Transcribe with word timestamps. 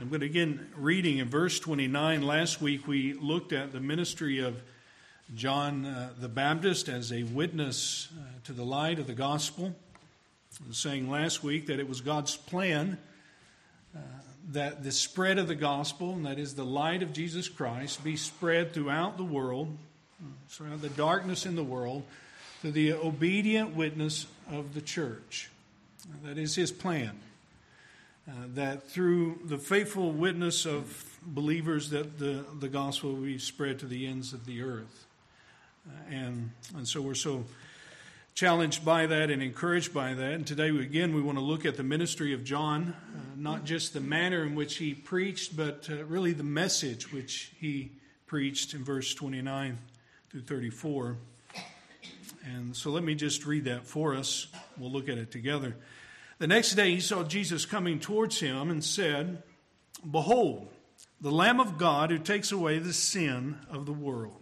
I'm 0.00 0.08
going 0.08 0.22
to 0.22 0.28
begin 0.28 0.66
reading 0.78 1.18
in 1.18 1.28
verse 1.28 1.60
29. 1.60 2.22
Last 2.22 2.62
week 2.62 2.88
we 2.88 3.12
looked 3.12 3.52
at 3.52 3.70
the 3.70 3.80
ministry 3.80 4.38
of 4.38 4.62
John 5.34 5.84
uh, 5.84 6.12
the 6.18 6.28
Baptist 6.28 6.88
as 6.88 7.12
a 7.12 7.22
witness 7.24 8.08
uh, 8.18 8.22
to 8.44 8.54
the 8.54 8.64
light 8.64 8.98
of 8.98 9.06
the 9.06 9.12
gospel. 9.12 9.76
Saying 10.72 11.10
last 11.10 11.44
week 11.44 11.66
that 11.66 11.78
it 11.78 11.86
was 11.86 12.00
God's 12.00 12.34
plan 12.34 12.96
uh, 13.94 13.98
that 14.52 14.82
the 14.82 14.90
spread 14.90 15.36
of 15.36 15.48
the 15.48 15.54
gospel, 15.54 16.14
and 16.14 16.24
that 16.24 16.38
is 16.38 16.54
the 16.54 16.64
light 16.64 17.02
of 17.02 17.12
Jesus 17.12 17.50
Christ, 17.50 18.02
be 18.02 18.16
spread 18.16 18.72
throughout 18.72 19.18
the 19.18 19.24
world, 19.24 19.76
throughout 20.48 20.80
the 20.80 20.88
darkness 20.88 21.44
in 21.44 21.56
the 21.56 21.62
world, 21.62 22.04
through 22.62 22.72
the 22.72 22.94
obedient 22.94 23.76
witness 23.76 24.26
of 24.50 24.72
the 24.72 24.80
church. 24.80 25.50
That 26.24 26.38
is 26.38 26.54
his 26.54 26.72
plan. 26.72 27.20
Uh, 28.30 28.46
that 28.54 28.88
through 28.88 29.40
the 29.44 29.58
faithful 29.58 30.12
witness 30.12 30.64
of 30.64 31.18
believers 31.22 31.90
that 31.90 32.16
the, 32.20 32.44
the 32.60 32.68
gospel 32.68 33.12
will 33.12 33.22
be 33.22 33.38
spread 33.38 33.76
to 33.76 33.86
the 33.86 34.06
ends 34.06 34.32
of 34.32 34.46
the 34.46 34.62
earth. 34.62 35.06
Uh, 35.84 36.14
and, 36.14 36.50
and 36.76 36.86
so 36.86 37.00
we're 37.00 37.14
so 37.14 37.44
challenged 38.34 38.84
by 38.84 39.06
that 39.06 39.30
and 39.30 39.42
encouraged 39.42 39.92
by 39.92 40.14
that. 40.14 40.32
And 40.32 40.46
today, 40.46 40.68
again, 40.68 41.12
we 41.12 41.20
want 41.20 41.38
to 41.38 41.44
look 41.44 41.66
at 41.66 41.76
the 41.76 41.82
ministry 41.82 42.32
of 42.32 42.44
John, 42.44 42.94
uh, 43.16 43.18
not 43.36 43.64
just 43.64 43.94
the 43.94 44.00
manner 44.00 44.44
in 44.44 44.54
which 44.54 44.76
he 44.76 44.94
preached, 44.94 45.56
but 45.56 45.88
uh, 45.90 46.04
really 46.04 46.32
the 46.32 46.44
message 46.44 47.12
which 47.12 47.50
he 47.58 47.90
preached 48.26 48.74
in 48.74 48.84
verse 48.84 49.12
29 49.12 49.76
through 50.30 50.42
34. 50.42 51.16
And 52.44 52.76
so 52.76 52.90
let 52.90 53.02
me 53.02 53.16
just 53.16 53.44
read 53.44 53.64
that 53.64 53.88
for 53.88 54.14
us. 54.14 54.46
We'll 54.78 54.92
look 54.92 55.08
at 55.08 55.18
it 55.18 55.32
together. 55.32 55.74
The 56.40 56.46
next 56.46 56.72
day 56.72 56.92
he 56.92 57.00
saw 57.00 57.22
Jesus 57.22 57.66
coming 57.66 58.00
towards 58.00 58.40
him 58.40 58.70
and 58.70 58.82
said, 58.82 59.42
Behold, 60.10 60.68
the 61.20 61.30
Lamb 61.30 61.60
of 61.60 61.76
God 61.76 62.10
who 62.10 62.18
takes 62.18 62.50
away 62.50 62.78
the 62.78 62.94
sin 62.94 63.58
of 63.70 63.84
the 63.84 63.92
world. 63.92 64.40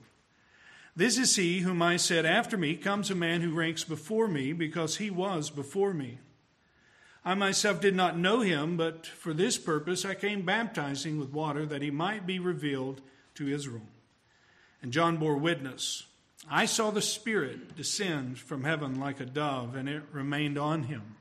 This 0.95 1.19
is 1.19 1.35
he 1.35 1.59
whom 1.59 1.83
I 1.83 1.97
said, 1.97 2.25
After 2.25 2.57
me 2.57 2.77
comes 2.77 3.11
a 3.11 3.17
man 3.17 3.41
who 3.41 3.53
ranks 3.53 3.83
before 3.83 4.29
me, 4.29 4.53
because 4.53 4.99
he 4.99 5.11
was 5.11 5.51
before 5.51 5.93
me. 5.93 6.19
I 7.25 7.35
myself 7.35 7.81
did 7.81 7.97
not 7.97 8.17
know 8.17 8.43
him, 8.43 8.77
but 8.77 9.05
for 9.05 9.35
this 9.35 9.59
purpose 9.59 10.05
I 10.05 10.15
came 10.15 10.43
baptizing 10.43 11.19
with 11.19 11.33
water, 11.33 11.67
that 11.67 11.83
he 11.83 11.91
might 11.91 12.29
be 12.29 12.39
revealed 12.39 13.01
to 13.35 13.53
Israel. 13.53 13.89
And 14.83 14.93
John 14.93 15.17
bore 15.17 15.37
witness. 15.37 16.05
I 16.49 16.67
saw 16.67 16.93
the 16.93 17.03
Spirit 17.03 17.75
descend 17.75 18.39
from 18.39 18.63
heaven 18.63 19.01
like 19.01 19.19
a 19.19 19.27
dove, 19.27 19.75
and 19.75 19.89
it 19.89 20.05
remained 20.13 20.59
on 20.59 20.85
him. 20.85 21.17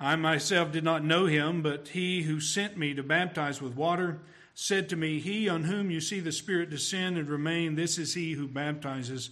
I 0.00 0.16
myself 0.16 0.72
did 0.72 0.84
not 0.84 1.04
know 1.04 1.26
him, 1.26 1.62
but 1.62 1.88
he 1.88 2.22
who 2.22 2.40
sent 2.40 2.76
me 2.76 2.94
to 2.94 3.02
baptize 3.02 3.62
with 3.62 3.74
water 3.74 4.20
said 4.54 4.88
to 4.88 4.96
me, 4.96 5.20
He 5.20 5.48
on 5.48 5.64
whom 5.64 5.90
you 5.90 6.00
see 6.00 6.20
the 6.20 6.32
Spirit 6.32 6.70
descend 6.70 7.18
and 7.18 7.28
remain, 7.28 7.74
this 7.74 7.98
is 7.98 8.14
he 8.14 8.32
who 8.32 8.46
baptizes 8.46 9.30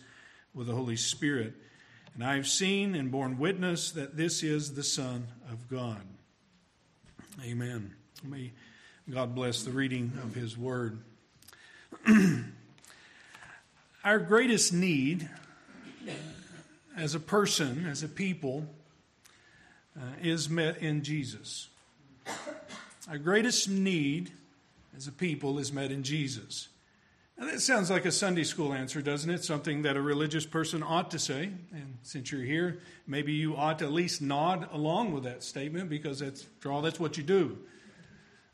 with 0.54 0.66
the 0.66 0.74
Holy 0.74 0.96
Spirit. 0.96 1.54
And 2.14 2.22
I 2.24 2.36
have 2.36 2.46
seen 2.46 2.94
and 2.94 3.10
borne 3.10 3.38
witness 3.38 3.92
that 3.92 4.16
this 4.16 4.42
is 4.42 4.74
the 4.74 4.82
Son 4.82 5.26
of 5.50 5.68
God. 5.68 6.02
Amen. 7.42 7.94
May 8.22 8.52
God 9.10 9.34
bless 9.34 9.62
the 9.62 9.70
reading 9.70 10.12
of 10.22 10.34
his 10.34 10.58
word. 10.58 10.98
Our 14.04 14.18
greatest 14.18 14.72
need 14.72 15.28
as 16.96 17.14
a 17.14 17.20
person, 17.20 17.86
as 17.86 18.02
a 18.02 18.08
people, 18.08 18.66
uh, 19.96 20.04
is 20.22 20.48
met 20.48 20.78
in 20.78 21.02
Jesus. 21.02 21.68
Our 23.08 23.18
greatest 23.18 23.68
need 23.68 24.32
as 24.96 25.06
a 25.06 25.12
people 25.12 25.58
is 25.58 25.72
met 25.72 25.90
in 25.90 26.02
Jesus. 26.02 26.68
Now, 27.38 27.46
that 27.46 27.60
sounds 27.60 27.90
like 27.90 28.04
a 28.04 28.12
Sunday 28.12 28.44
school 28.44 28.72
answer, 28.72 29.02
doesn't 29.02 29.28
it? 29.28 29.42
Something 29.42 29.82
that 29.82 29.96
a 29.96 30.00
religious 30.00 30.46
person 30.46 30.82
ought 30.82 31.10
to 31.10 31.18
say. 31.18 31.50
And 31.72 31.98
since 32.02 32.30
you're 32.30 32.42
here, 32.42 32.78
maybe 33.06 33.32
you 33.32 33.56
ought 33.56 33.80
to 33.80 33.86
at 33.86 33.92
least 33.92 34.22
nod 34.22 34.68
along 34.70 35.12
with 35.12 35.24
that 35.24 35.42
statement 35.42 35.88
because 35.88 36.20
that's, 36.20 36.42
after 36.42 36.70
all, 36.70 36.82
that's 36.82 37.00
what 37.00 37.16
you 37.16 37.22
do. 37.22 37.58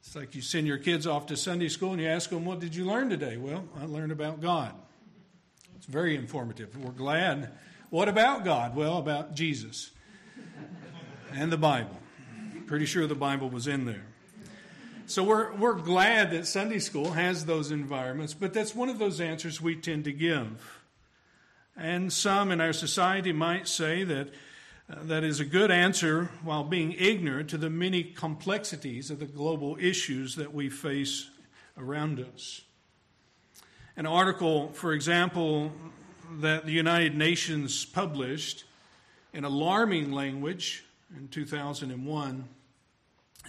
It's 0.00 0.16
like 0.16 0.34
you 0.34 0.40
send 0.40 0.66
your 0.66 0.78
kids 0.78 1.06
off 1.06 1.26
to 1.26 1.36
Sunday 1.36 1.68
school 1.68 1.92
and 1.92 2.00
you 2.00 2.08
ask 2.08 2.30
them, 2.30 2.44
What 2.44 2.60
did 2.60 2.74
you 2.74 2.86
learn 2.86 3.10
today? 3.10 3.36
Well, 3.36 3.64
I 3.78 3.84
learned 3.84 4.12
about 4.12 4.40
God. 4.40 4.72
It's 5.76 5.86
very 5.86 6.16
informative. 6.16 6.76
We're 6.82 6.92
glad. 6.92 7.50
What 7.90 8.08
about 8.08 8.44
God? 8.44 8.74
Well, 8.76 8.96
about 8.98 9.34
Jesus 9.34 9.90
and 11.32 11.52
the 11.52 11.58
Bible. 11.58 11.96
Pretty 12.66 12.86
sure 12.86 13.06
the 13.06 13.14
Bible 13.14 13.48
was 13.48 13.66
in 13.66 13.84
there. 13.84 14.04
So 15.06 15.24
we're, 15.24 15.54
we're 15.54 15.74
glad 15.74 16.32
that 16.32 16.46
Sunday 16.46 16.80
school 16.80 17.12
has 17.12 17.46
those 17.46 17.70
environments, 17.70 18.34
but 18.34 18.52
that's 18.52 18.74
one 18.74 18.90
of 18.90 18.98
those 18.98 19.22
answers 19.22 19.58
we 19.58 19.74
tend 19.74 20.04
to 20.04 20.12
give. 20.12 20.82
And 21.76 22.12
some 22.12 22.52
in 22.52 22.60
our 22.60 22.74
society 22.74 23.32
might 23.32 23.68
say 23.68 24.04
that 24.04 24.28
uh, 24.90 24.96
that 25.04 25.24
is 25.24 25.40
a 25.40 25.44
good 25.44 25.70
answer 25.70 26.30
while 26.42 26.64
being 26.64 26.92
ignorant 26.92 27.48
to 27.50 27.58
the 27.58 27.70
many 27.70 28.02
complexities 28.02 29.10
of 29.10 29.18
the 29.18 29.26
global 29.26 29.78
issues 29.80 30.36
that 30.36 30.52
we 30.52 30.68
face 30.68 31.30
around 31.78 32.20
us. 32.20 32.62
An 33.96 34.06
article, 34.06 34.72
for 34.72 34.92
example, 34.92 35.72
that 36.40 36.66
the 36.66 36.72
United 36.72 37.16
Nations 37.16 37.84
published 37.84 38.64
in 39.32 39.44
alarming 39.44 40.12
language 40.12 40.84
in 41.16 41.28
2001. 41.28 42.48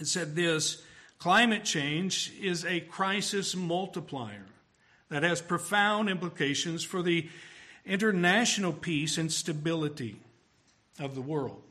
It 0.00 0.06
said 0.06 0.34
this 0.34 0.82
climate 1.18 1.64
change 1.64 2.32
is 2.40 2.64
a 2.64 2.80
crisis 2.80 3.54
multiplier 3.54 4.46
that 5.08 5.22
has 5.22 5.42
profound 5.42 6.08
implications 6.08 6.84
for 6.84 7.02
the 7.02 7.28
international 7.84 8.72
peace 8.72 9.18
and 9.18 9.32
stability 9.32 10.20
of 10.98 11.14
the 11.14 11.20
world. 11.20 11.62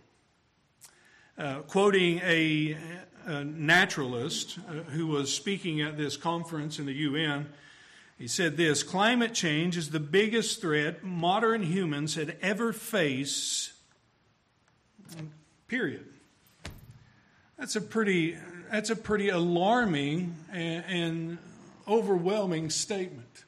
Uh, 1.37 1.59
quoting 1.61 2.19
a, 2.19 2.77
a 3.25 3.43
naturalist 3.45 4.59
uh, 4.67 4.73
who 4.91 5.07
was 5.07 5.33
speaking 5.33 5.81
at 5.81 5.97
this 5.97 6.17
conference 6.17 6.79
in 6.79 6.85
the 6.85 6.93
UN, 6.93 7.47
he 8.17 8.27
said 8.27 8.57
this 8.57 8.83
Climate 8.83 9.33
change 9.33 9.77
is 9.77 9.91
the 9.91 9.99
biggest 10.01 10.59
threat 10.59 11.03
modern 11.03 11.63
humans 11.63 12.15
had 12.15 12.35
ever 12.41 12.73
faced 12.73 13.71
Period. 15.69 16.03
That's 17.59 17.75
a 17.75 17.81
pretty, 17.81 18.35
that's 18.71 18.89
a 18.89 18.95
pretty 18.95 19.29
alarming 19.29 20.35
and, 20.51 20.83
and 20.87 21.37
overwhelming 21.87 22.71
statement. 22.71 23.45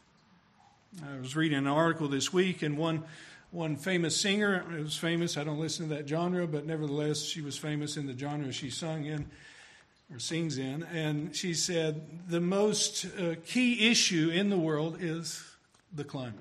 I 1.04 1.18
was 1.20 1.36
reading 1.36 1.58
an 1.58 1.66
article 1.68 2.08
this 2.08 2.32
week, 2.32 2.62
and 2.62 2.78
one, 2.78 3.04
one 3.50 3.76
famous 3.76 4.16
singer, 4.16 4.64
it 4.78 4.84
was 4.84 4.96
famous, 4.96 5.36
I 5.36 5.44
don't 5.44 5.60
listen 5.60 5.90
to 5.90 5.96
that 5.96 6.08
genre, 6.08 6.46
but 6.46 6.68
nevertheless, 6.68 7.24
she 7.24 7.42
was 7.42 7.58
famous 7.58 7.98
in 7.98 8.06
the 8.06 8.16
genre 8.16 8.52
she 8.52 8.70
sung 8.70 9.06
in 9.06 9.26
or 10.14 10.20
sings 10.20 10.60
in, 10.60 10.84
and 10.94 11.36
she 11.36 11.56
said, 11.56 12.30
The 12.30 12.42
most 12.42 13.06
uh, 13.20 13.34
key 13.48 13.90
issue 13.90 14.30
in 14.32 14.52
the 14.52 14.58
world 14.58 14.98
is 15.00 15.44
the 15.92 16.04
climate. 16.04 16.36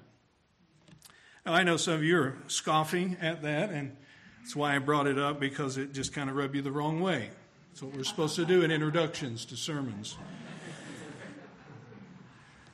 Now, 1.47 1.55
I 1.55 1.63
know 1.63 1.79
some 1.79 1.95
of 1.95 2.05
you 2.05 2.19
are 2.19 2.37
scoffing 2.49 3.17
at 3.23 3.41
that, 3.43 3.71
and 3.71 3.97
that's 4.41 4.57
why 4.57 4.75
I 4.75 4.79
brought 4.79 5.07
it 5.07 5.19
up 5.19 5.39
because 5.39 5.77
it 5.77 5.93
just 5.93 6.13
kind 6.13 6.29
of 6.29 6.37
rubbed 6.37 6.55
you 6.55 6.63
the 6.63 6.73
wrong 6.73 7.01
way. 7.01 7.31
That's 7.71 7.83
what 7.83 7.95
we're 7.95 8.05
supposed 8.05 8.37
to 8.37 8.45
do 8.45 8.63
in 8.63 8.71
introductions 8.71 9.45
to 9.47 9.57
sermons. 9.57 10.17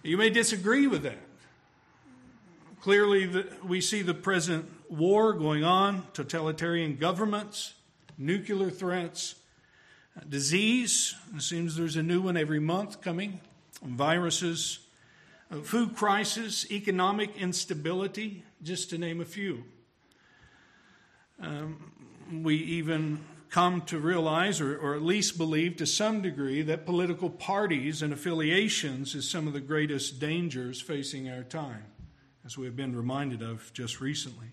You 0.03 0.16
may 0.16 0.31
disagree 0.31 0.87
with 0.87 1.03
that. 1.03 1.19
Clearly, 2.81 3.26
the, 3.26 3.49
we 3.65 3.81
see 3.81 4.03
the 4.03 4.15
present 4.15 4.71
war 4.88 5.32
going 5.32 5.65
on, 5.65 6.06
totalitarian 6.12 6.97
governments, 6.97 7.75
nuclear 8.16 8.70
threats, 8.70 9.35
disease. 10.29 11.14
It 11.35 11.43
seems 11.43 11.76
there's 11.76 11.96
a 11.96 12.02
new 12.02 12.23
one 12.23 12.37
every 12.37 12.61
month 12.61 13.00
coming, 13.00 13.40
viruses, 13.82 14.79
uh, 15.50 15.56
food 15.56 15.96
crisis, 15.96 16.70
economic 16.70 17.37
instability, 17.37 18.44
just 18.62 18.90
to 18.90 18.99
name 18.99 19.20
a 19.20 19.25
few. 19.25 19.64
Um, 21.41 21.93
we 22.43 22.56
even 22.56 23.21
come 23.50 23.81
to 23.83 23.99
realize, 23.99 24.61
or, 24.61 24.77
or 24.77 24.94
at 24.94 25.03
least 25.03 25.38
believe 25.38 25.77
to 25.77 25.87
some 25.87 26.21
degree, 26.21 26.62
that 26.62 26.85
political 26.85 27.31
parties 27.31 28.03
and 28.03 28.12
affiliations 28.12 29.15
is 29.15 29.31
some 29.31 29.47
of 29.47 29.53
the 29.53 29.61
greatest 29.61 30.19
dangers 30.19 30.81
facing 30.81 31.29
our 31.31 31.43
time, 31.43 31.85
as 32.44 32.59
we 32.59 32.67
have 32.67 32.77
been 32.77 32.97
reminded 32.97 33.43
of 33.43 33.73
just 33.73 34.00
recently. 34.00 34.49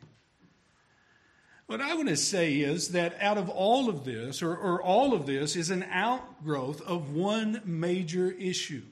What 1.65 1.81
I 1.81 1.95
want 1.95 2.09
to 2.09 2.17
say 2.17 2.55
is 2.55 2.89
that 2.89 3.15
out 3.19 3.37
of 3.37 3.49
all 3.49 3.89
of 3.89 4.03
this, 4.03 4.43
or, 4.43 4.55
or 4.55 4.81
all 4.81 5.13
of 5.13 5.25
this, 5.25 5.55
is 5.55 5.69
an 5.69 5.83
outgrowth 5.89 6.81
of 6.81 7.13
one 7.13 7.61
major 7.65 8.31
issue. 8.31 8.83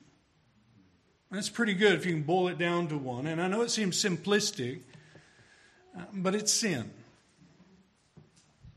That's 1.29 1.49
pretty 1.49 1.73
good 1.73 1.93
if 1.93 2.05
you 2.05 2.13
can 2.13 2.23
boil 2.23 2.47
it 2.49 2.57
down 2.57 2.87
to 2.87 2.97
one. 2.97 3.27
And 3.27 3.41
I 3.41 3.47
know 3.47 3.61
it 3.61 3.71
seems 3.71 4.01
simplistic, 4.01 4.81
uh, 5.97 6.03
but 6.13 6.33
it's 6.33 6.51
sin 6.51 6.91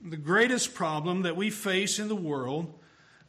the 0.04 0.16
greatest 0.16 0.74
problem 0.74 1.22
that 1.22 1.36
we 1.36 1.48
face 1.50 1.98
in 1.98 2.08
the 2.08 2.16
world 2.16 2.72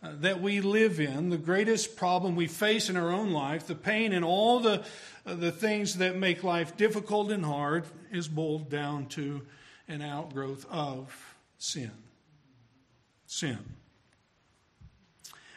uh, 0.03 0.11
that 0.19 0.41
we 0.41 0.59
live 0.59 0.99
in, 0.99 1.29
the 1.29 1.37
greatest 1.37 1.95
problem 1.95 2.35
we 2.35 2.47
face 2.47 2.89
in 2.89 2.97
our 2.97 3.11
own 3.11 3.31
life, 3.31 3.65
the 3.65 3.75
pain 3.75 4.11
and 4.11 4.25
all 4.25 4.59
the, 4.59 4.83
uh, 5.25 5.33
the 5.33 5.51
things 5.51 5.95
that 5.95 6.17
make 6.17 6.43
life 6.43 6.75
difficult 6.75 7.31
and 7.31 7.45
hard, 7.45 7.85
is 8.11 8.27
boiled 8.27 8.69
down 8.69 9.05
to 9.07 9.41
an 9.87 10.01
outgrowth 10.01 10.65
of 10.69 11.35
sin. 11.57 11.91
Sin. 13.25 13.57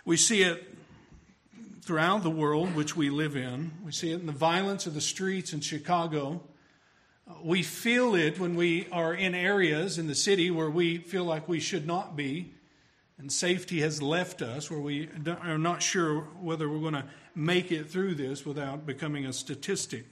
We 0.04 0.16
see 0.16 0.42
it 0.42 0.64
throughout 1.82 2.22
the 2.22 2.30
world 2.30 2.74
which 2.74 2.96
we 2.96 3.10
live 3.10 3.36
in. 3.36 3.72
We 3.84 3.92
see 3.92 4.12
it 4.12 4.20
in 4.20 4.26
the 4.26 4.32
violence 4.32 4.86
of 4.86 4.94
the 4.94 5.00
streets 5.00 5.52
in 5.52 5.60
Chicago. 5.60 6.40
We 7.42 7.62
feel 7.62 8.14
it 8.14 8.40
when 8.40 8.56
we 8.56 8.88
are 8.90 9.14
in 9.14 9.34
areas 9.34 9.98
in 9.98 10.06
the 10.06 10.14
city 10.14 10.50
where 10.50 10.70
we 10.70 10.98
feel 10.98 11.24
like 11.24 11.48
we 11.48 11.60
should 11.60 11.86
not 11.86 12.16
be, 12.16 12.52
and 13.18 13.30
safety 13.30 13.80
has 13.80 14.00
left 14.00 14.42
us, 14.42 14.70
where 14.70 14.80
we 14.80 15.08
are 15.26 15.58
not 15.58 15.82
sure 15.82 16.20
whether 16.40 16.68
we're 16.68 16.80
going 16.80 16.94
to 16.94 17.04
make 17.34 17.70
it 17.70 17.90
through 17.90 18.14
this 18.14 18.46
without 18.46 18.86
becoming 18.86 19.26
a 19.26 19.32
statistic. 19.32 20.06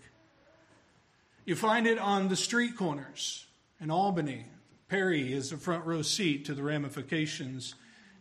You 1.45 1.57
find 1.57 1.87
it 1.87 1.99
on 1.99 2.29
the 2.29 2.37
street 2.37 2.77
corners 2.77 3.47
in 3.81 3.91
Albany. 3.91 4.47
Perry 4.89 5.33
is 5.33 5.53
a 5.53 5.57
front 5.57 5.85
row 5.85 6.03
seat 6.03 6.45
to 6.47 6.55
the 6.55 6.63
ramifications 6.63 7.75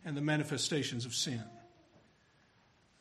and 0.06 0.16
the 0.16 0.22
manifestations 0.22 1.06
of 1.06 1.14
sin. 1.14 1.44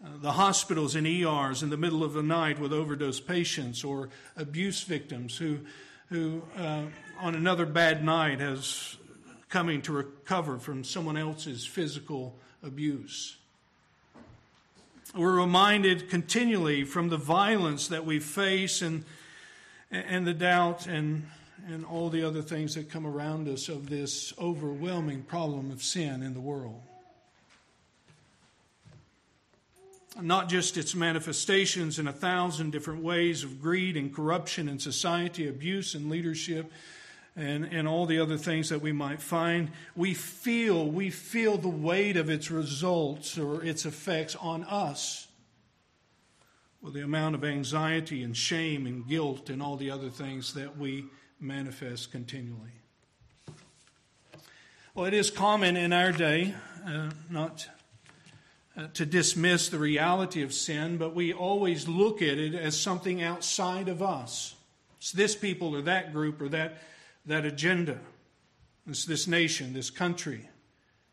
The 0.00 0.32
hospitals 0.32 0.94
and 0.94 1.06
ERs 1.06 1.62
in 1.62 1.70
the 1.70 1.76
middle 1.76 2.04
of 2.04 2.12
the 2.12 2.22
night 2.22 2.58
with 2.58 2.72
overdose 2.72 3.20
patients 3.20 3.84
or 3.84 4.10
abuse 4.36 4.82
victims 4.82 5.36
who, 5.36 5.60
who 6.08 6.42
uh, 6.58 6.82
on 7.20 7.34
another 7.34 7.64
bad 7.64 8.04
night 8.04 8.40
has 8.40 8.96
coming 9.48 9.80
to 9.80 9.92
recover 9.92 10.58
from 10.58 10.82
someone 10.82 11.16
else's 11.16 11.64
physical 11.64 12.34
abuse. 12.62 13.36
We're 15.14 15.38
reminded 15.38 16.10
continually 16.10 16.82
from 16.82 17.08
the 17.08 17.16
violence 17.16 17.86
that 17.86 18.04
we 18.04 18.18
face 18.18 18.82
and, 18.82 19.04
and 19.92 20.26
the 20.26 20.34
doubt 20.34 20.88
and, 20.88 21.28
and 21.68 21.84
all 21.84 22.10
the 22.10 22.24
other 22.24 22.42
things 22.42 22.74
that 22.74 22.90
come 22.90 23.06
around 23.06 23.46
us 23.46 23.68
of 23.68 23.88
this 23.88 24.32
overwhelming 24.40 25.22
problem 25.22 25.70
of 25.70 25.84
sin 25.84 26.20
in 26.20 26.34
the 26.34 26.40
world. 26.40 26.82
Not 30.20 30.48
just 30.48 30.76
its 30.76 30.94
manifestations 30.94 31.98
in 31.98 32.06
a 32.06 32.12
thousand 32.12 32.70
different 32.70 33.02
ways 33.02 33.42
of 33.42 33.60
greed 33.60 33.96
and 33.96 34.14
corruption 34.14 34.68
in 34.68 34.78
society, 34.78 35.48
abuse 35.48 35.94
and 35.94 36.08
leadership, 36.08 36.70
and, 37.36 37.64
and 37.64 37.88
all 37.88 38.06
the 38.06 38.20
other 38.20 38.36
things 38.36 38.68
that 38.68 38.80
we 38.80 38.92
might 38.92 39.20
find. 39.20 39.70
We 39.96 40.14
feel, 40.14 40.86
we 40.86 41.10
feel 41.10 41.56
the 41.56 41.68
weight 41.68 42.16
of 42.16 42.30
its 42.30 42.50
results 42.50 43.36
or 43.36 43.64
its 43.64 43.84
effects 43.84 44.36
on 44.36 44.64
us 44.64 45.26
with 46.80 46.94
the 46.94 47.02
amount 47.02 47.34
of 47.34 47.44
anxiety 47.44 48.22
and 48.22 48.36
shame 48.36 48.86
and 48.86 49.08
guilt 49.08 49.50
and 49.50 49.62
all 49.62 49.76
the 49.76 49.90
other 49.90 50.10
things 50.10 50.54
that 50.54 50.76
we 50.78 51.06
manifest 51.40 52.12
continually. 52.12 52.70
Well, 54.94 55.06
it 55.06 55.14
is 55.14 55.30
common 55.30 55.76
in 55.76 55.92
our 55.92 56.12
day, 56.12 56.54
uh, 56.86 57.10
not 57.28 57.66
Uh, 58.76 58.88
to 58.92 59.06
dismiss 59.06 59.68
the 59.68 59.78
reality 59.78 60.42
of 60.42 60.52
sin, 60.52 60.96
but 60.96 61.14
we 61.14 61.32
always 61.32 61.86
look 61.86 62.20
at 62.20 62.38
it 62.38 62.56
as 62.56 62.76
something 62.76 63.22
outside 63.22 63.88
of 63.88 64.02
us. 64.02 64.56
It's 64.98 65.12
this 65.12 65.36
people 65.36 65.76
or 65.76 65.82
that 65.82 66.12
group 66.12 66.40
or 66.40 66.48
that, 66.48 66.78
that 67.24 67.44
agenda. 67.44 68.00
It's 68.88 69.04
this 69.04 69.28
nation, 69.28 69.74
this 69.74 69.90
country. 69.90 70.48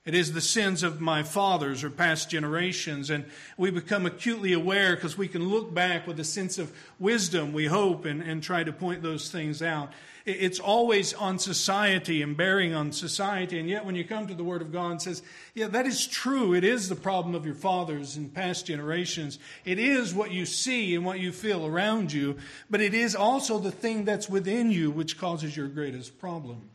It 0.04 0.16
is 0.16 0.34
the 0.34 0.42
sins 0.42 0.82
of 0.82 1.00
my 1.00 1.22
fathers 1.22 1.84
or 1.84 1.92
past 1.92 2.28
generations. 2.28 3.12
And 3.12 3.26
we 3.56 3.70
become 3.70 4.08
acutely 4.08 4.52
aware 4.52 4.96
because 4.96 5.16
we 5.16 5.28
can 5.28 5.48
look 5.48 5.74
back 5.74 6.08
with 6.08 6.20
a 6.20 6.24
sense 6.24 6.58
of 6.58 6.74
wisdom, 6.98 7.54
we 7.54 7.68
hope, 7.68 8.06
and, 8.06 8.22
and 8.22 8.42
try 8.42 8.64
to 8.64 8.74
point 8.74 9.04
those 9.04 9.30
things 9.30 9.62
out. 9.62 9.94
It's 10.26 10.60
always 10.60 11.14
on 11.14 11.38
society 11.38 12.24
and 12.24 12.36
bearing 12.36 12.74
on 12.74 12.92
society. 12.92 13.60
And 13.60 13.70
yet, 13.70 13.86
when 13.86 13.96
you 13.96 14.04
come 14.04 14.26
to 14.28 14.34
the 14.34 14.44
Word 14.44 14.64
of 14.64 14.72
God 14.72 14.92
and 14.92 15.02
says, 15.02 15.22
yeah, 15.54 15.68
that 15.68 15.86
is 15.86 16.08
true. 16.08 16.56
It 16.56 16.64
is 16.64 16.90
the 16.90 16.96
problem 16.96 17.36
of 17.36 17.46
your 17.46 17.56
fathers 17.56 18.18
and 18.18 18.34
past 18.34 18.66
generations. 18.66 19.38
It 19.66 19.78
is 19.78 20.16
what 20.16 20.32
you 20.32 20.48
see 20.48 20.96
and 20.96 21.06
what 21.06 21.20
you 21.20 21.32
feel 21.32 21.66
around 21.66 22.12
you. 22.12 22.38
But 22.72 22.82
it 22.82 22.96
is 22.96 23.16
also 23.16 23.60
the 23.60 23.72
thing 23.72 24.06
that's 24.06 24.30
within 24.30 24.72
you 24.72 24.90
which 24.90 25.20
causes 25.20 25.56
your 25.56 25.68
greatest 25.68 26.20
problem. 26.20 26.71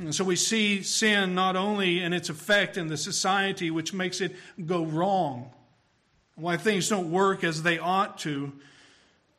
And 0.00 0.14
so 0.14 0.24
we 0.24 0.36
see 0.36 0.82
sin 0.82 1.34
not 1.34 1.56
only 1.56 2.02
in 2.02 2.14
its 2.14 2.30
effect 2.30 2.78
in 2.78 2.88
the 2.88 2.96
society, 2.96 3.70
which 3.70 3.92
makes 3.92 4.22
it 4.22 4.34
go 4.64 4.84
wrong, 4.84 5.50
why 6.36 6.56
things 6.56 6.88
don't 6.88 7.10
work 7.10 7.44
as 7.44 7.62
they 7.62 7.78
ought 7.78 8.18
to, 8.20 8.52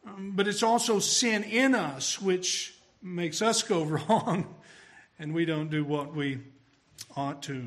um, 0.05 0.33
but 0.35 0.47
it's 0.47 0.61
also 0.61 0.99
sin 0.99 1.43
in 1.43 1.73
us 1.73 2.21
which 2.21 2.75
makes 3.01 3.41
us 3.41 3.63
go 3.63 3.83
wrong 4.07 4.53
and 5.17 5.33
we 5.33 5.45
don't 5.45 5.71
do 5.71 5.83
what 5.83 6.13
we 6.15 6.39
ought 7.15 7.41
to. 7.43 7.65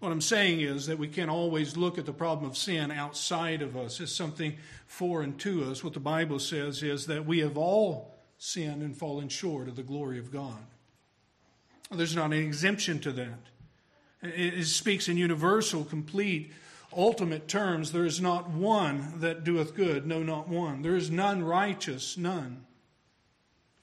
What 0.00 0.10
I'm 0.10 0.20
saying 0.20 0.60
is 0.60 0.86
that 0.86 0.98
we 0.98 1.08
can't 1.08 1.30
always 1.30 1.76
look 1.76 1.96
at 1.96 2.06
the 2.06 2.12
problem 2.12 2.50
of 2.50 2.56
sin 2.56 2.90
outside 2.90 3.62
of 3.62 3.76
us 3.76 4.00
as 4.00 4.12
something 4.12 4.56
foreign 4.86 5.36
to 5.38 5.70
us. 5.70 5.82
What 5.82 5.94
the 5.94 6.00
Bible 6.00 6.38
says 6.40 6.82
is 6.82 7.06
that 7.06 7.24
we 7.24 7.38
have 7.40 7.56
all 7.56 8.14
sinned 8.36 8.82
and 8.82 8.96
fallen 8.96 9.28
short 9.28 9.68
of 9.68 9.76
the 9.76 9.82
glory 9.82 10.18
of 10.18 10.32
God. 10.32 10.58
There's 11.90 12.16
not 12.16 12.26
an 12.26 12.32
exemption 12.34 13.00
to 13.00 13.12
that. 13.12 13.38
It 14.22 14.66
speaks 14.66 15.08
in 15.08 15.16
universal, 15.16 15.84
complete, 15.84 16.52
ultimate 16.96 17.48
terms, 17.48 17.92
there 17.92 18.04
is 18.04 18.20
not 18.20 18.50
one 18.50 19.20
that 19.20 19.44
doeth 19.44 19.74
good, 19.74 20.06
no, 20.06 20.22
not 20.22 20.48
one. 20.48 20.82
There 20.82 20.96
is 20.96 21.10
none 21.10 21.44
righteous, 21.44 22.16
none. 22.16 22.64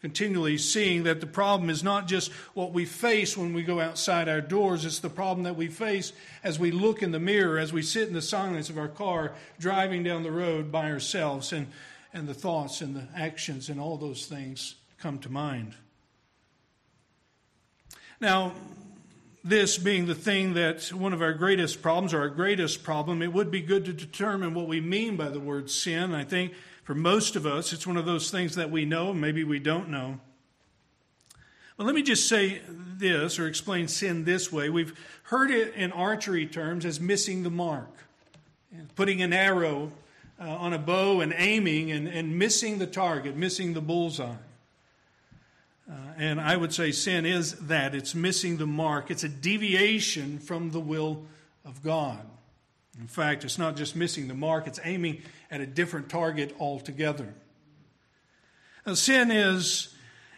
Continually 0.02 0.57
seeing 0.57 1.04
that 1.04 1.19
the 1.19 1.28
problem 1.28 1.69
is 1.69 1.84
not 1.84 2.07
just 2.07 2.31
what 2.54 2.74
we 2.74 2.86
face 2.86 3.38
when 3.38 3.54
we 3.54 3.63
go 3.63 3.80
outside 3.80 4.28
our 4.28 4.42
doors, 4.42 4.86
it's 4.86 5.00
the 5.00 5.10
problem 5.10 5.44
that 5.44 5.56
we 5.56 5.68
face 5.68 6.13
as 6.44 6.60
we 6.60 6.72
look 6.72 7.01
in 7.01 7.12
the 7.12 7.19
mirror, 7.19 7.58
as 7.58 7.74
we 7.74 7.81
sit 7.81 8.08
in 8.08 8.13
the 8.13 8.22
silence 8.22 8.69
of 8.69 8.78
our 8.78 8.88
car, 8.88 9.34
driving 9.60 10.04
down 10.04 10.24
the 10.24 10.31
road 10.31 10.72
by 10.72 10.92
ourselves, 10.92 11.54
and, 11.54 11.68
and 12.13 12.28
the 12.28 12.34
thoughts 12.34 12.81
and 12.81 12.96
the 12.96 13.08
actions 13.16 13.69
and 13.69 13.80
all 13.80 13.98
those 13.98 14.25
things 14.25 14.75
come 15.00 15.18
to 15.19 15.30
mind. 15.30 15.75
Now, 18.25 18.54
this 19.44 19.77
being 19.77 20.08
the 20.08 20.15
thing 20.15 20.55
that 20.55 20.91
one 20.91 21.13
of 21.13 21.22
our 21.22 21.32
greatest 21.32 21.84
problems, 21.84 22.12
or 22.12 22.22
our 22.22 22.29
greatest 22.29 22.82
problem, 22.82 23.22
it 23.22 23.32
would 23.32 23.51
be 23.51 23.62
good 23.62 23.86
to 23.86 23.94
determine 23.94 24.55
what 24.55 24.67
we 24.67 24.82
mean 24.82 25.15
by 25.15 25.29
the 25.29 25.39
word 25.39 25.70
sin. 25.70 26.15
I 26.15 26.24
think 26.24 26.53
for 26.86 26.96
most 26.96 27.36
of 27.36 27.46
us, 27.46 27.72
it's 27.72 27.86
one 27.86 27.98
of 27.98 28.08
those 28.08 28.32
things 28.32 28.55
that 28.55 28.72
we 28.72 28.84
know, 28.84 29.13
maybe 29.13 29.44
we 29.44 29.60
don't 29.60 29.89
know. 29.89 30.20
But 31.77 31.86
let 31.86 31.94
me 31.94 32.01
just 32.01 32.27
say 32.27 32.62
this, 32.67 33.38
or 33.38 33.46
explain 33.46 33.88
sin 33.88 34.24
this 34.24 34.51
way. 34.51 34.72
We've 34.72 35.00
heard 35.25 35.51
it 35.51 35.75
in 35.75 35.91
archery 35.91 36.48
terms 36.48 36.84
as 36.84 37.00
missing 37.00 37.44
the 37.44 37.51
mark, 37.51 37.91
putting 38.96 39.22
an 39.22 39.34
arrow 39.34 39.91
uh, 40.41 40.46
on 40.46 40.74
a 40.74 40.79
bow 40.79 41.22
and 41.22 41.32
aiming 41.38 41.91
and, 41.91 42.08
and 42.08 42.39
missing 42.39 42.79
the 42.79 42.88
target, 42.88 43.36
missing 43.36 43.75
the 43.75 43.82
bullseye. 43.82 44.34
Uh, 45.89 45.94
and 46.18 46.42
I 46.42 46.58
would 46.58 46.74
say 46.74 46.92
sin 46.92 47.25
is 47.25 47.54
that 47.68 47.94
it's 47.94 48.15
missing 48.15 48.58
the 48.58 48.65
mark, 48.65 49.12
it's 49.12 49.24
a 49.24 49.30
deviation 49.30 50.39
from 50.39 50.72
the 50.72 50.80
will 50.80 51.25
of 51.63 51.84
God. 51.84 52.25
In 53.00 53.08
fact, 53.08 53.44
it's 53.44 53.58
not 53.58 53.75
just 53.75 53.96
missing 53.96 54.27
the 54.27 54.34
mark, 54.34 54.68
it's 54.68 54.80
aiming 54.84 55.22
at 55.51 55.62
a 55.62 55.65
different 55.65 56.10
target 56.10 56.56
altogether. 56.60 57.34
Now, 58.86 58.94
sin 58.94 59.32
is, 59.32 59.94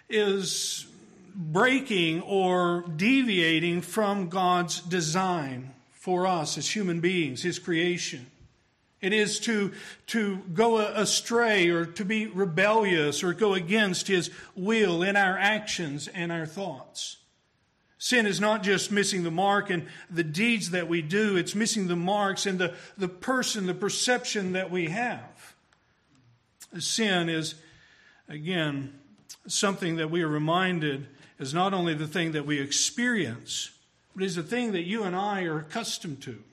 is 0.10 0.88
breaking 1.36 2.22
or 2.22 2.84
deviating 2.96 3.82
from 3.82 4.30
God's 4.30 4.82
design 4.82 5.74
for 5.92 6.25
us 6.25 6.58
as 6.58 6.70
human 6.70 7.00
beings, 7.00 7.42
His 7.44 7.60
creation. 7.60 8.25
It 9.00 9.13
is 9.13 9.39
to, 9.42 9.74
to 10.08 10.38
go 10.54 10.80
astray 10.80 11.70
or 11.70 11.86
to 11.86 12.06
be 12.06 12.25
rebellious 12.25 13.24
or 13.24 13.34
go 13.34 13.54
against 13.54 14.08
His 14.08 14.32
will 14.56 15.04
in 15.04 15.16
our 15.16 15.38
actions 15.38 16.08
and 16.08 16.32
our 16.32 16.48
thoughts. 16.48 17.18
Sin 18.00 18.25
is 18.25 18.39
not 18.39 18.63
just 18.63 18.92
missing 18.92 19.24
the 19.24 19.32
mark 19.32 19.72
in 19.72 19.88
the 20.10 20.24
deeds 20.24 20.72
that 20.72 20.88
we 20.88 21.01
do, 21.01 21.36
it's 21.36 21.56
missing 21.56 21.88
the 21.88 21.96
marks 21.96 22.46
in 22.46 22.58
the, 22.58 22.74
the 22.98 23.08
person, 23.08 23.66
the 23.66 23.74
perception 23.74 24.54
that 24.54 24.70
we 24.70 24.88
have. 24.88 25.56
Sin 26.80 27.30
is, 27.30 27.56
again, 28.30 28.94
something 29.48 29.96
that 29.96 30.12
we 30.12 30.22
are 30.22 30.27
reminded 30.27 31.08
is 31.39 31.54
not 31.54 31.74
only 31.74 31.94
the 31.94 32.08
thing 32.08 32.34
that 32.34 32.46
we 32.46 32.60
experience, 32.60 33.72
but 34.16 34.24
is 34.24 34.36
the 34.36 34.44
thing 34.44 34.74
that 34.74 34.84
you 34.84 35.04
and 35.04 35.16
I 35.16 35.44
are 35.44 35.60
accustomed 35.60 36.22
to. 36.24 36.44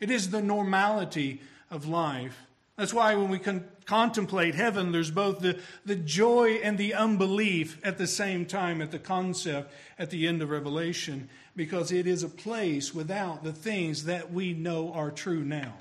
It 0.00 0.10
is 0.10 0.30
the 0.30 0.42
normality 0.42 1.40
of 1.74 1.86
life 1.86 2.46
That's 2.76 2.92
why 2.92 3.14
when 3.14 3.28
we 3.28 3.38
con- 3.38 3.64
contemplate 3.86 4.54
heaven, 4.54 4.90
there's 4.90 5.10
both 5.10 5.38
the, 5.38 5.60
the 5.86 5.94
joy 5.94 6.54
and 6.62 6.76
the 6.76 6.94
unbelief 6.94 7.78
at 7.84 7.98
the 7.98 8.06
same 8.06 8.46
time 8.46 8.82
at 8.82 8.90
the 8.90 8.98
concept 8.98 9.72
at 9.98 10.10
the 10.10 10.26
end 10.26 10.42
of 10.42 10.50
Revelation, 10.50 11.28
because 11.54 11.92
it 11.92 12.06
is 12.06 12.24
a 12.24 12.28
place 12.28 12.92
without 12.92 13.44
the 13.44 13.52
things 13.52 14.04
that 14.04 14.32
we 14.32 14.52
know 14.52 14.92
are 14.92 15.12
true 15.12 15.44
now. 15.44 15.74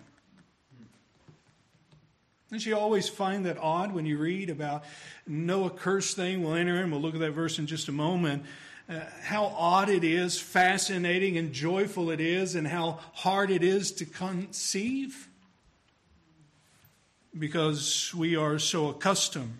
Don't 2.51 2.63
you 2.63 2.77
always 2.77 3.09
find 3.09 3.47
that 3.47 3.57
odd 3.57 3.91
when 3.91 4.05
you 4.05 4.19
read 4.19 4.51
about 4.51 4.83
no 5.25 5.65
accursed 5.65 6.15
thing 6.15 6.43
will 6.43 6.53
enter 6.53 6.83
in? 6.83 6.91
We'll 6.91 7.01
look 7.01 7.15
at 7.15 7.19
that 7.21 7.31
verse 7.31 7.57
in 7.57 7.65
just 7.65 7.87
a 7.87 7.91
moment. 7.91 8.43
Uh, 8.87 8.99
how 9.23 9.45
odd 9.45 9.89
it 9.89 10.03
is, 10.03 10.39
fascinating 10.39 11.39
and 11.39 11.51
joyful 11.51 12.11
it 12.11 12.19
is, 12.19 12.53
and 12.53 12.67
how 12.67 12.99
hard 13.13 13.49
it 13.49 13.63
is 13.63 13.91
to 13.93 14.05
conceive 14.05 15.27
because 17.37 18.13
we 18.13 18.35
are 18.35 18.59
so 18.59 18.89
accustomed, 18.89 19.59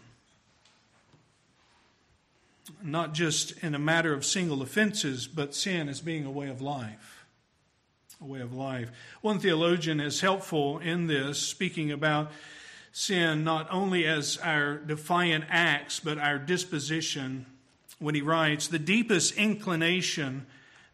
not 2.81 3.13
just 3.13 3.51
in 3.63 3.73
a 3.73 3.79
matter 3.79 4.13
of 4.13 4.25
single 4.25 4.61
offenses, 4.61 5.27
but 5.27 5.55
sin 5.55 5.89
as 5.89 6.01
being 6.01 6.25
a 6.25 6.31
way 6.31 6.49
of 6.49 6.61
life. 6.61 7.25
A 8.21 8.25
way 8.25 8.41
of 8.41 8.53
life. 8.53 8.91
One 9.21 9.39
theologian 9.39 9.99
is 9.99 10.21
helpful 10.21 10.79
in 10.79 11.07
this, 11.07 11.39
speaking 11.39 11.91
about 11.91 12.31
sin 12.91 13.43
not 13.43 13.67
only 13.71 14.05
as 14.05 14.37
our 14.37 14.77
defiant 14.77 15.45
acts, 15.49 15.99
but 15.99 16.19
our 16.19 16.37
disposition, 16.37 17.45
when 17.99 18.15
he 18.15 18.21
writes, 18.21 18.67
The 18.67 18.79
deepest 18.79 19.35
inclination, 19.35 20.45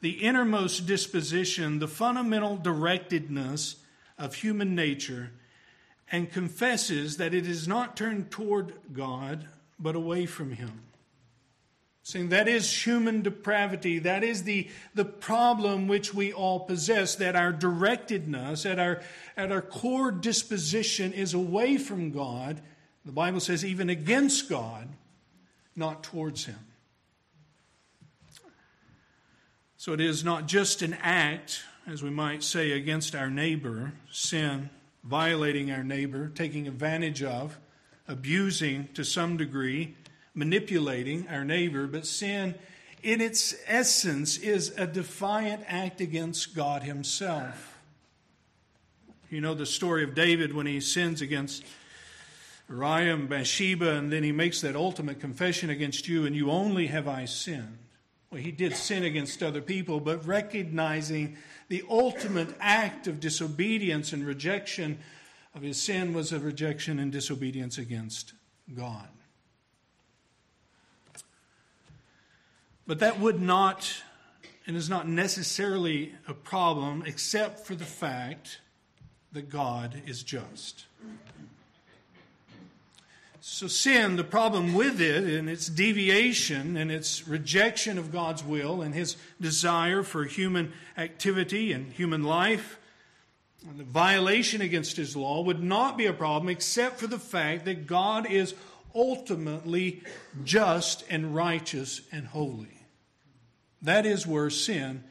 the 0.02 0.12
innermost 0.12 0.88
disposition, 0.88 1.80
the 1.80 1.88
fundamental 1.90 2.58
directedness 2.58 3.76
of 4.18 4.36
human 4.36 4.76
nature 4.76 5.32
and 6.12 6.32
confesses 6.32 7.18
that 7.18 7.34
it 7.34 7.46
is 7.48 7.68
not 7.68 7.96
turned 7.96 8.32
toward 8.32 8.74
God, 8.94 9.48
but 9.80 9.96
away 9.96 10.26
from 10.26 10.52
Him. 10.52 10.82
Saying 12.02 12.30
that 12.30 12.48
is 12.48 12.86
human 12.86 13.22
depravity. 13.22 14.00
That 14.00 14.24
is 14.24 14.44
the, 14.44 14.68
the 14.96 15.06
problem 15.06 15.88
which 15.88 16.14
we 16.14 16.34
all 16.34 16.62
possess, 16.62 17.16
that 17.16 17.36
our 17.36 17.54
directedness, 17.54 18.70
at 18.70 18.80
our, 18.80 19.02
at 19.38 19.52
our 19.52 19.62
core 19.62 20.12
disposition 20.12 21.14
is 21.14 21.34
away 21.34 21.78
from 21.78 22.12
God. 22.12 22.62
The 23.06 23.12
Bible 23.12 23.40
says 23.40 23.64
even 23.64 23.90
against 23.90 24.50
God, 24.50 24.88
not 25.76 26.04
towards 26.04 26.46
Him. 26.46 26.60
So 29.78 29.94
it 29.94 30.02
is 30.02 30.24
not 30.24 30.48
just 30.48 30.82
an 30.82 30.96
act, 31.02 31.62
as 31.88 32.02
we 32.02 32.10
might 32.10 32.44
say, 32.44 32.72
against 32.72 33.16
our 33.16 33.30
neighbor, 33.30 33.94
sin, 34.12 34.70
violating 35.04 35.72
our 35.72 35.84
neighbor, 35.84 36.30
taking 36.30 36.68
advantage 36.68 37.24
of, 37.24 37.60
abusing 38.08 38.90
to 38.94 39.04
some 39.04 39.38
degree, 39.38 39.96
manipulating 40.34 41.28
our 41.28 41.44
neighbor, 41.44 41.88
but 41.88 42.06
sin 42.06 42.56
in 43.02 43.22
its 43.22 43.56
essence 43.66 44.38
is 44.38 44.74
a 44.78 44.86
defiant 44.86 45.64
act 45.68 46.02
against 46.02 46.56
God 46.56 46.84
Himself. 46.84 47.78
You 49.30 49.42
know 49.42 49.54
the 49.54 49.66
story 49.66 50.04
of 50.04 50.16
David 50.16 50.54
when 50.54 50.66
he 50.66 50.82
sins 50.82 51.22
against 51.22 51.64
Uriah 52.68 53.14
and 53.14 53.30
Bathsheba, 53.30 53.92
and 53.92 54.12
then 54.12 54.24
he 54.24 54.32
makes 54.32 54.62
that 54.62 54.76
ultimate 54.76 55.20
confession 55.20 55.70
against 55.70 56.08
you, 56.08 56.26
and 56.26 56.36
you 56.36 56.50
only 56.50 56.88
have 56.88 57.08
I 57.08 57.26
sinned. 57.26 57.78
Well, 58.32 58.42
he 58.42 58.52
did 58.52 58.76
sin 58.76 59.04
against 59.04 59.42
other 59.42 59.62
people, 59.62 60.00
but 60.00 60.26
recognizing 60.26 61.38
the 61.70 61.84
ultimate 61.90 62.50
act 62.60 63.08
of 63.08 63.20
disobedience 63.20 64.12
and 64.12 64.26
rejection 64.26 65.00
of 65.56 65.62
his 65.62 65.82
sin 65.82 66.14
was 66.14 66.32
a 66.32 66.40
rejection 66.40 67.00
and 67.00 67.12
disobedience 67.12 67.78
against 67.78 68.34
God. 68.76 69.08
But 72.86 73.00
that 73.00 73.20
would 73.20 73.40
not 73.40 74.04
and 74.66 74.76
is 74.76 74.90
not 74.90 75.08
necessarily 75.08 76.14
a 76.28 76.34
problem 76.34 77.04
except 77.06 77.66
for 77.66 77.74
the 77.76 77.86
fact 77.86 78.62
that 79.32 79.50
God 79.50 80.02
is 80.06 80.22
just. 80.22 80.86
So, 83.42 83.68
sin, 83.68 84.18
the 84.18 84.26
problem 84.26 84.74
with 84.74 85.00
it 85.00 85.24
and 85.24 85.50
its 85.50 85.68
deviation 85.68 86.76
and 86.76 86.92
its 86.92 87.26
rejection 87.26 87.98
of 87.98 88.12
God's 88.12 88.44
will 88.44 88.82
and 88.82 88.94
his 88.94 89.16
desire 89.40 90.04
for 90.04 90.26
human 90.26 90.74
activity 90.98 91.72
and 91.72 91.92
human 91.94 92.24
life, 92.24 92.78
and 93.68 93.80
the 93.80 93.86
violation 93.86 94.60
against 94.62 94.98
his 94.98 95.16
law 95.16 95.42
would 95.42 95.64
not 95.64 95.98
be 95.98 96.06
a 96.06 96.14
problem 96.14 96.50
except 96.50 97.00
for 97.00 97.08
the 97.08 97.20
fact 97.20 97.64
that 97.66 97.88
God 97.88 98.30
is 98.30 98.56
ultimately 98.94 100.04
just 100.44 101.06
and 101.10 101.34
righteous 101.34 102.02
and 102.12 102.28
holy. 102.28 102.86
That 103.82 104.06
is 104.06 104.28
where 104.28 104.50
sin 104.50 105.06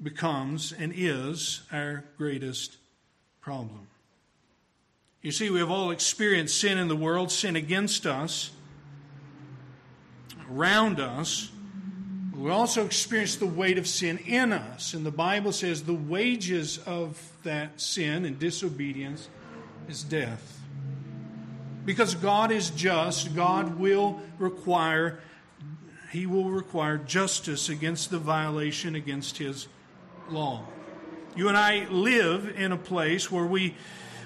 becomes 0.00 0.72
and 0.72 0.92
is 0.94 1.62
our 1.72 2.04
greatest 2.16 2.76
problem. 3.40 3.88
You 5.24 5.32
see, 5.32 5.48
we 5.48 5.58
have 5.58 5.70
all 5.70 5.90
experienced 5.90 6.60
sin 6.60 6.76
in 6.76 6.86
the 6.86 6.94
world, 6.94 7.32
sin 7.32 7.56
against 7.56 8.04
us, 8.04 8.50
around 10.50 11.00
us. 11.00 11.50
We 12.36 12.50
also 12.50 12.84
experience 12.84 13.36
the 13.36 13.46
weight 13.46 13.78
of 13.78 13.86
sin 13.86 14.18
in 14.18 14.52
us. 14.52 14.92
And 14.92 15.06
the 15.06 15.10
Bible 15.10 15.52
says 15.52 15.84
the 15.84 15.94
wages 15.94 16.76
of 16.84 17.18
that 17.42 17.80
sin 17.80 18.26
and 18.26 18.38
disobedience 18.38 19.30
is 19.88 20.02
death. 20.02 20.60
Because 21.86 22.14
God 22.14 22.52
is 22.52 22.68
just, 22.68 23.34
God 23.34 23.78
will 23.78 24.20
require 24.38 25.20
he 26.12 26.26
will 26.26 26.50
require 26.50 26.98
justice 26.98 27.70
against 27.70 28.10
the 28.10 28.18
violation 28.18 28.94
against 28.94 29.38
his 29.38 29.68
law. 30.30 30.64
You 31.34 31.48
and 31.48 31.56
I 31.56 31.88
live 31.88 32.54
in 32.56 32.70
a 32.70 32.76
place 32.76 33.32
where 33.32 33.46
we 33.46 33.74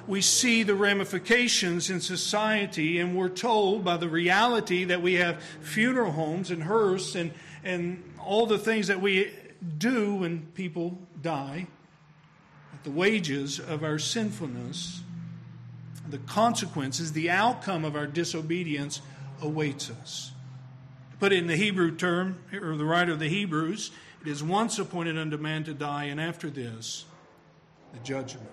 we 0.09 0.23
see 0.23 0.63
the 0.63 0.75
ramifications 0.75 1.91
in 1.91 2.01
society, 2.01 2.99
and 2.99 3.15
we're 3.15 3.29
told 3.29 3.85
by 3.85 3.99
the 3.99 4.09
reality 4.09 4.85
that 4.85 5.03
we 5.03 5.15
have 5.15 5.43
funeral 5.61 6.13
homes 6.13 6.51
and 6.51 6.63
hearse 6.63 7.15
and, 7.15 7.31
and 7.63 8.03
all 8.19 8.47
the 8.47 8.59
things 8.59 8.87
that 8.87 9.03
we 9.03 9.31
do 9.77 10.15
when 10.15 10.47
people 10.55 10.99
die, 11.21 11.67
that 12.73 12.85
the 12.85 12.91
wages 12.91 13.61
of 13.61 13.85
our 13.85 13.99
sinfulness, 13.99 15.03
the 16.09 16.19
consequences, 16.19 17.13
the 17.13 17.29
outcome 17.29 17.85
of 17.85 17.95
our 17.95 18.07
disobedience 18.07 19.03
awaits 19.43 19.91
us. 19.91 20.33
Put 21.21 21.33
it 21.33 21.39
in 21.39 21.49
the 21.49 21.57
Hebrew 21.57 21.95
term, 21.95 22.43
or 22.53 22.77
the 22.77 22.85
writer 22.85 23.13
of 23.13 23.19
the 23.19 23.29
Hebrews, 23.29 23.91
it 24.23 24.29
is 24.29 24.43
once 24.43 24.79
appointed 24.79 25.19
unto 25.19 25.37
man 25.37 25.65
to 25.65 25.75
die, 25.75 26.05
and 26.05 26.19
after 26.19 26.49
this, 26.49 27.05
the 27.93 27.99
judgment 27.99 28.49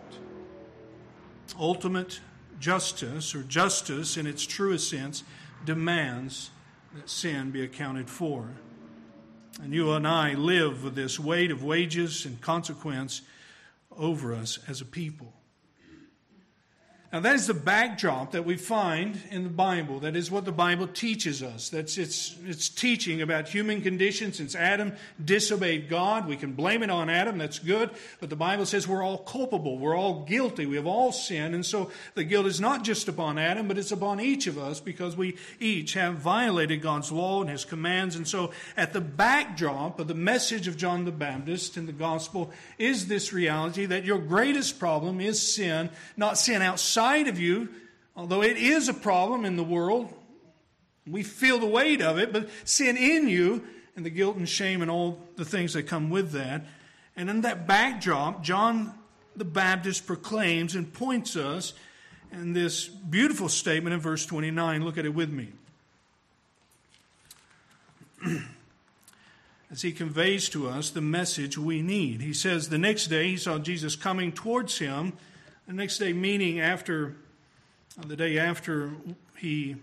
ultimate 1.60 2.20
justice, 2.60 3.36
or 3.36 3.44
justice 3.44 4.18
in 4.18 4.26
its 4.26 4.46
truest 4.46 4.90
sense, 4.90 5.24
demands 5.66 6.50
that 6.96 7.10
sin 7.10 7.52
be 7.52 7.64
accounted 7.64 8.10
for. 8.10 8.50
And 9.62 9.74
you 9.74 9.92
and 9.92 10.08
I 10.08 10.34
live 10.34 10.84
with 10.84 10.96
this 10.96 11.20
weight 11.20 11.52
of 11.52 11.64
wages 11.64 12.26
and 12.26 12.42
consequence 12.42 13.22
over 13.98 14.34
us 14.34 14.60
as 14.68 14.82
a 14.82 14.86
people. 14.86 15.35
Now, 17.14 17.20
that 17.22 17.36
is 17.36 17.48
the 17.48 17.54
backdrop 17.54 18.32
that 18.32 18.46
we 18.46 18.58
find 18.58 19.22
in 19.30 19.44
the 19.44 19.50
Bible. 19.50 20.00
That 20.00 20.16
is 20.16 20.32
what 20.32 20.44
the 20.44 20.52
Bible 20.52 20.88
teaches 20.88 21.44
us. 21.44 21.70
That's 21.70 21.98
its, 21.98 22.36
its 22.46 22.68
teaching 22.68 23.22
about 23.22 23.48
human 23.48 23.82
condition 23.82 24.34
since 24.34 24.56
Adam 24.56 24.92
disobeyed 25.24 25.88
God. 25.88 26.28
We 26.28 26.36
can 26.36 26.54
blame 26.54 26.82
it 26.82 26.90
on 26.90 27.10
Adam, 27.10 27.38
that's 27.38 27.60
good. 27.60 27.92
But 28.20 28.32
the 28.32 28.36
Bible 28.36 28.66
says 28.66 28.88
we're 28.88 29.04
all 29.04 29.20
culpable. 29.20 29.78
We're 29.78 29.96
all 29.96 30.26
guilty. 30.26 30.66
We 30.66 30.78
have 30.78 30.88
all 30.88 31.12
sinned. 31.12 31.54
And 31.54 31.66
so 31.66 31.92
the 32.16 32.24
guilt 32.24 32.48
is 32.48 32.60
not 32.60 32.84
just 32.84 33.08
upon 33.08 33.38
Adam, 33.38 33.68
but 33.68 33.78
it's 33.78 33.92
upon 33.92 34.20
each 34.20 34.48
of 34.48 34.58
us 34.58 34.80
because 34.80 35.16
we 35.16 35.38
each 35.60 35.94
have 35.94 36.16
violated 36.16 36.82
God's 36.82 37.12
law 37.12 37.40
and 37.40 37.50
his 37.50 37.66
commands. 37.66 38.16
And 38.16 38.28
so 38.28 38.52
at 38.76 38.94
the 38.94 39.02
backdrop 39.02 40.00
of 40.00 40.08
the 40.08 40.16
message 40.16 40.68
of 40.68 40.76
John 40.76 41.06
the 41.06 41.12
Baptist 41.12 41.78
in 41.78 41.86
the 41.86 41.94
gospel 41.94 42.52
is 42.80 43.08
this 43.08 43.32
reality 43.32 43.86
that 43.86 44.06
your 44.06 44.18
greatest 44.18 44.80
problem 44.80 45.22
is 45.22 45.40
sin, 45.40 45.92
not 46.18 46.38
sin 46.38 46.64
outside 46.64 46.95
outside 46.98 47.28
of 47.28 47.38
you, 47.38 47.68
although 48.16 48.42
it 48.42 48.56
is 48.56 48.88
a 48.88 48.94
problem 48.94 49.44
in 49.44 49.58
the 49.58 49.64
world, 49.64 50.14
we 51.06 51.24
feel 51.24 51.60
the 51.60 51.66
weight 51.66 52.02
of 52.02 52.18
it, 52.18 52.32
but 52.32 52.50
sin 52.64 52.96
in 52.96 53.28
you 53.28 53.66
and 53.98 54.06
the 54.06 54.10
guilt 54.10 54.38
and 54.38 54.48
shame 54.48 54.82
and 54.82 54.90
all 54.90 55.20
the 55.36 55.44
things 55.44 55.74
that 55.74 55.84
come 55.84 56.10
with 56.10 56.32
that. 56.32 56.66
And 57.18 57.30
in 57.30 57.42
that 57.42 57.68
backdrop, 57.68 58.44
John 58.44 58.94
the 59.36 59.44
Baptist 59.44 60.08
proclaims 60.08 60.74
and 60.74 60.94
points 60.94 61.36
us 61.36 61.74
in 62.32 62.54
this 62.54 62.88
beautiful 62.88 63.50
statement 63.50 63.94
in 63.94 64.00
verse 64.00 64.26
29. 64.26 64.86
Look 64.86 64.98
at 64.98 65.06
it 65.06 65.14
with 65.14 65.30
me. 65.30 65.50
As 69.70 69.82
he 69.82 69.92
conveys 69.92 70.48
to 70.50 70.70
us 70.70 70.90
the 70.92 71.02
message 71.02 71.58
we 71.58 71.82
need. 71.82 72.22
He 72.22 72.34
says, 72.34 72.70
The 72.70 72.78
next 72.78 73.08
day 73.08 73.28
he 73.28 73.38
saw 73.38 73.60
Jesus 73.60 73.98
coming 73.98 74.32
towards 74.32 74.78
him 74.78 75.12
the 75.68 75.74
next 75.74 75.98
day, 75.98 76.14
meaning 76.14 76.60
after 76.60 77.16
the 78.06 78.16
day 78.16 78.38
after 78.38 78.92
he 79.38 79.76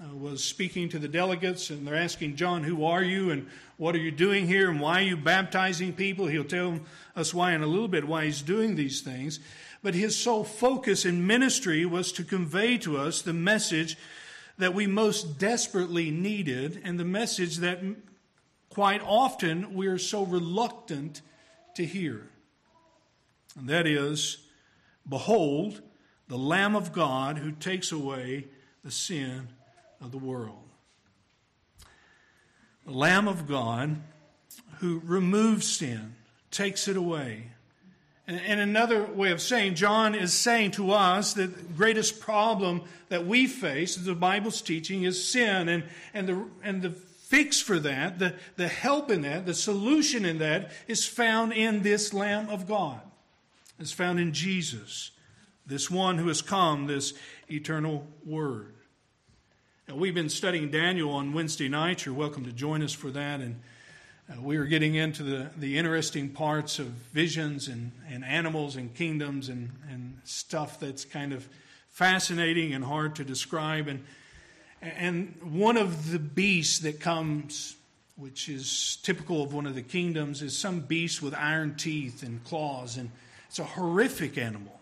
uh, 0.00 0.14
was 0.14 0.44
speaking 0.44 0.88
to 0.90 0.98
the 0.98 1.08
delegates, 1.08 1.70
and 1.70 1.86
they're 1.86 1.94
asking 1.94 2.36
John, 2.36 2.62
Who 2.62 2.84
are 2.84 3.02
you, 3.02 3.30
and 3.30 3.46
what 3.78 3.94
are 3.94 4.00
you 4.00 4.10
doing 4.10 4.46
here, 4.46 4.68
and 4.70 4.80
why 4.80 5.00
are 5.00 5.06
you 5.06 5.16
baptizing 5.16 5.92
people? 5.92 6.26
He'll 6.26 6.44
tell 6.44 6.80
us 7.16 7.32
why 7.32 7.52
in 7.52 7.62
a 7.62 7.66
little 7.66 7.88
bit, 7.88 8.06
why 8.06 8.26
he's 8.26 8.42
doing 8.42 8.76
these 8.76 9.00
things. 9.00 9.40
But 9.82 9.94
his 9.94 10.14
sole 10.14 10.44
focus 10.44 11.04
in 11.04 11.26
ministry 11.26 11.86
was 11.86 12.12
to 12.12 12.24
convey 12.24 12.76
to 12.78 12.98
us 12.98 13.22
the 13.22 13.32
message 13.32 13.96
that 14.58 14.74
we 14.74 14.86
most 14.86 15.38
desperately 15.38 16.10
needed, 16.10 16.80
and 16.84 16.98
the 16.98 17.04
message 17.04 17.58
that 17.58 17.80
quite 18.68 19.00
often 19.02 19.74
we 19.74 19.86
are 19.86 19.98
so 19.98 20.24
reluctant 20.24 21.22
to 21.76 21.84
hear. 21.84 22.28
And 23.56 23.68
that 23.68 23.86
is, 23.86 24.47
Behold, 25.08 25.80
the 26.28 26.38
Lamb 26.38 26.76
of 26.76 26.92
God 26.92 27.38
who 27.38 27.52
takes 27.52 27.92
away 27.92 28.46
the 28.84 28.90
sin 28.90 29.48
of 30.00 30.12
the 30.12 30.18
world. 30.18 30.68
The 32.86 32.92
Lamb 32.92 33.28
of 33.28 33.46
God 33.46 33.98
who 34.78 35.02
removes 35.04 35.66
sin, 35.66 36.14
takes 36.50 36.88
it 36.88 36.96
away. 36.96 37.50
And, 38.26 38.60
another 38.60 39.04
way 39.04 39.30
of 39.30 39.40
saying, 39.40 39.74
John 39.74 40.14
is 40.14 40.34
saying 40.34 40.72
to 40.72 40.92
us 40.92 41.32
that 41.32 41.56
the 41.56 41.74
greatest 41.74 42.20
problem 42.20 42.82
that 43.08 43.26
we 43.26 43.46
face, 43.46 43.96
the 43.96 44.14
Bible's 44.14 44.60
teaching, 44.60 45.04
is 45.04 45.22
sin. 45.22 45.68
And, 45.68 45.84
and, 46.12 46.28
the, 46.28 46.44
and 46.62 46.82
the 46.82 46.90
fix 46.90 47.58
for 47.60 47.78
that, 47.78 48.18
the, 48.18 48.34
the 48.56 48.68
help 48.68 49.10
in 49.10 49.22
that, 49.22 49.46
the 49.46 49.54
solution 49.54 50.26
in 50.26 50.38
that, 50.38 50.72
is 50.86 51.06
found 51.06 51.54
in 51.54 51.82
this 51.82 52.12
Lamb 52.12 52.50
of 52.50 52.68
God. 52.68 53.00
It's 53.80 53.92
found 53.92 54.18
in 54.18 54.32
Jesus, 54.32 55.12
this 55.64 55.88
one 55.88 56.18
who 56.18 56.26
has 56.28 56.42
come, 56.42 56.88
this 56.88 57.14
eternal 57.48 58.06
Word. 58.26 58.74
Now, 59.86 59.94
we've 59.94 60.14
been 60.14 60.28
studying 60.28 60.70
Daniel 60.70 61.12
on 61.12 61.32
Wednesday 61.32 61.68
nights. 61.68 62.04
You're 62.04 62.14
welcome 62.14 62.44
to 62.44 62.52
join 62.52 62.82
us 62.82 62.92
for 62.92 63.10
that. 63.10 63.40
And 63.40 63.60
uh, 64.28 64.42
we 64.42 64.56
are 64.56 64.64
getting 64.64 64.96
into 64.96 65.22
the, 65.22 65.50
the 65.56 65.78
interesting 65.78 66.28
parts 66.28 66.80
of 66.80 66.86
visions 66.86 67.68
and, 67.68 67.92
and 68.10 68.24
animals 68.24 68.74
and 68.74 68.92
kingdoms 68.92 69.48
and, 69.48 69.70
and 69.88 70.18
stuff 70.24 70.80
that's 70.80 71.04
kind 71.04 71.32
of 71.32 71.48
fascinating 71.90 72.74
and 72.74 72.84
hard 72.84 73.14
to 73.16 73.24
describe. 73.24 73.86
And, 73.86 74.04
and 74.82 75.38
one 75.40 75.76
of 75.76 76.10
the 76.10 76.18
beasts 76.18 76.80
that 76.80 76.98
comes, 76.98 77.76
which 78.16 78.48
is 78.48 78.98
typical 79.04 79.40
of 79.40 79.54
one 79.54 79.66
of 79.66 79.76
the 79.76 79.82
kingdoms, 79.82 80.42
is 80.42 80.58
some 80.58 80.80
beast 80.80 81.22
with 81.22 81.32
iron 81.32 81.76
teeth 81.76 82.24
and 82.24 82.42
claws. 82.42 82.96
And 82.96 83.10
it's 83.48 83.58
a 83.58 83.64
horrific 83.64 84.38
animal 84.38 84.78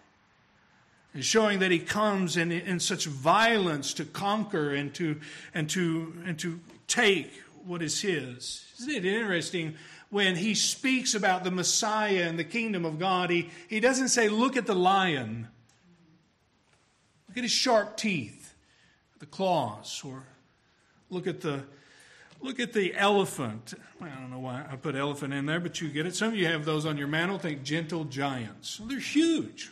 and 1.16 1.24
showing 1.24 1.60
that 1.60 1.70
he 1.70 1.78
comes 1.78 2.36
in, 2.36 2.52
in 2.52 2.78
such 2.78 3.06
violence 3.06 3.94
to 3.94 4.04
conquer 4.04 4.74
and 4.74 4.92
to, 4.94 5.18
and, 5.54 5.70
to, 5.70 6.12
and 6.26 6.38
to 6.38 6.60
take 6.88 7.32
what 7.64 7.80
is 7.80 8.02
his. 8.02 8.66
Isn't 8.80 8.90
it 8.90 9.06
interesting 9.06 9.76
when 10.10 10.36
he 10.36 10.54
speaks 10.54 11.14
about 11.14 11.42
the 11.42 11.50
Messiah 11.50 12.24
and 12.28 12.38
the 12.38 12.44
kingdom 12.44 12.84
of 12.84 12.98
God? 12.98 13.30
He, 13.30 13.48
he 13.66 13.80
doesn't 13.80 14.08
say, 14.08 14.28
Look 14.28 14.58
at 14.58 14.66
the 14.66 14.74
lion, 14.74 15.48
look 17.28 17.38
at 17.38 17.44
his 17.44 17.50
sharp 17.50 17.96
teeth, 17.96 18.54
the 19.18 19.26
claws, 19.26 20.02
or 20.04 20.24
look 21.08 21.26
at 21.26 21.40
the 21.40 21.64
Look 22.40 22.60
at 22.60 22.72
the 22.72 22.94
elephant. 22.94 23.74
I 24.00 24.08
don't 24.08 24.30
know 24.30 24.38
why 24.38 24.64
I 24.70 24.76
put 24.76 24.94
elephant 24.94 25.32
in 25.32 25.46
there, 25.46 25.60
but 25.60 25.80
you 25.80 25.88
get 25.88 26.06
it. 26.06 26.14
Some 26.14 26.28
of 26.28 26.34
you 26.36 26.46
have 26.46 26.64
those 26.64 26.86
on 26.86 26.96
your 26.96 27.08
mantle. 27.08 27.38
Think 27.38 27.62
gentle 27.62 28.04
giants. 28.04 28.80
They're 28.84 28.98
huge. 28.98 29.70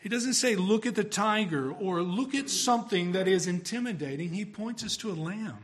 He 0.00 0.10
doesn't 0.10 0.34
say, 0.34 0.54
look 0.54 0.84
at 0.84 0.96
the 0.96 1.04
tiger 1.04 1.72
or 1.72 2.02
look 2.02 2.34
at 2.34 2.50
something 2.50 3.12
that 3.12 3.26
is 3.26 3.46
intimidating. 3.46 4.34
He 4.34 4.44
points 4.44 4.84
us 4.84 4.98
to 4.98 5.10
a 5.10 5.14
lamb. 5.14 5.56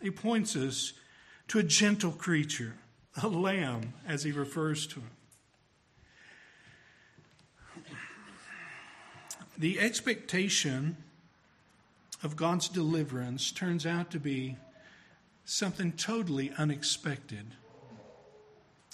He 0.00 0.12
points 0.12 0.54
us 0.54 0.92
to 1.48 1.58
a 1.58 1.64
gentle 1.64 2.12
creature, 2.12 2.74
a 3.20 3.26
lamb, 3.26 3.94
as 4.06 4.22
he 4.22 4.30
refers 4.30 4.86
to 4.88 5.00
him. 5.00 5.10
The 9.56 9.80
expectation 9.80 10.96
of 12.22 12.36
God's 12.36 12.68
deliverance 12.68 13.52
turns 13.52 13.86
out 13.86 14.10
to 14.10 14.18
be 14.18 14.56
something 15.44 15.92
totally 15.92 16.52
unexpected. 16.58 17.46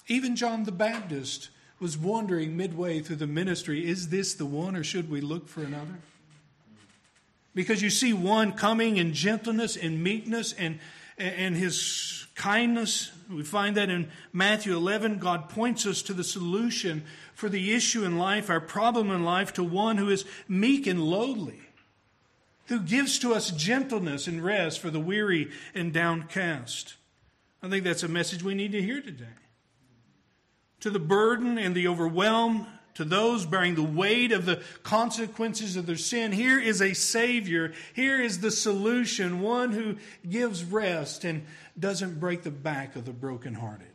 Even 0.07 0.35
John 0.35 0.63
the 0.63 0.71
Baptist 0.71 1.49
was 1.79 1.97
wondering 1.97 2.55
midway 2.55 2.99
through 2.99 3.17
the 3.17 3.27
ministry 3.27 3.85
is 3.87 4.09
this 4.09 4.33
the 4.33 4.45
one 4.45 4.75
or 4.75 4.83
should 4.83 5.09
we 5.09 5.21
look 5.21 5.47
for 5.47 5.61
another? 5.61 5.99
Because 7.53 7.81
you 7.81 7.89
see 7.89 8.13
one 8.13 8.51
coming 8.51 8.97
in 8.97 9.13
gentleness 9.13 9.75
and 9.75 10.03
meekness 10.03 10.53
and, 10.53 10.79
and 11.17 11.55
his 11.55 12.27
kindness. 12.35 13.11
We 13.29 13.43
find 13.43 13.75
that 13.77 13.89
in 13.89 14.11
Matthew 14.33 14.75
11. 14.75 15.19
God 15.19 15.49
points 15.49 15.85
us 15.85 16.01
to 16.03 16.13
the 16.13 16.23
solution 16.23 17.03
for 17.33 17.49
the 17.49 17.73
issue 17.73 18.03
in 18.03 18.17
life, 18.17 18.49
our 18.49 18.59
problem 18.59 19.09
in 19.09 19.23
life, 19.23 19.53
to 19.53 19.63
one 19.63 19.97
who 19.97 20.09
is 20.09 20.25
meek 20.47 20.85
and 20.85 21.01
lowly, 21.01 21.61
who 22.67 22.79
gives 22.79 23.19
to 23.19 23.33
us 23.33 23.51
gentleness 23.51 24.27
and 24.27 24.43
rest 24.43 24.79
for 24.79 24.89
the 24.89 24.99
weary 24.99 25.51
and 25.73 25.93
downcast. 25.93 26.95
I 27.61 27.69
think 27.69 27.83
that's 27.83 28.03
a 28.03 28.07
message 28.07 28.43
we 28.43 28.55
need 28.55 28.71
to 28.73 28.81
hear 28.81 29.01
today 29.01 29.25
to 30.81 30.91
the 30.91 30.99
burden 30.99 31.57
and 31.57 31.73
the 31.73 31.87
overwhelm, 31.87 32.67
to 32.93 33.03
those 33.03 33.45
bearing 33.45 33.75
the 33.75 33.83
weight 33.83 34.31
of 34.31 34.45
the 34.45 34.61
consequences 34.83 35.75
of 35.75 35.85
their 35.85 35.95
sin. 35.95 36.31
Here 36.31 36.59
is 36.59 36.81
a 36.81 36.93
Savior. 36.93 37.73
Here 37.93 38.21
is 38.21 38.39
the 38.39 38.51
solution, 38.51 39.41
one 39.41 39.71
who 39.71 39.97
gives 40.29 40.63
rest 40.63 41.23
and 41.25 41.43
doesn't 41.77 42.19
break 42.19 42.43
the 42.43 42.51
back 42.51 42.95
of 42.95 43.05
the 43.05 43.13
brokenhearted. 43.13 43.87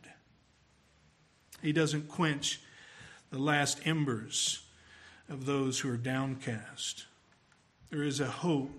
He 1.61 1.71
doesn't 1.71 2.09
quench 2.09 2.59
the 3.29 3.39
last 3.39 3.79
embers 3.85 4.63
of 5.29 5.45
those 5.45 5.79
who 5.79 5.89
are 5.91 5.97
downcast. 5.97 7.05
There 7.91 8.03
is 8.03 8.21
a 8.21 8.25
hope 8.25 8.71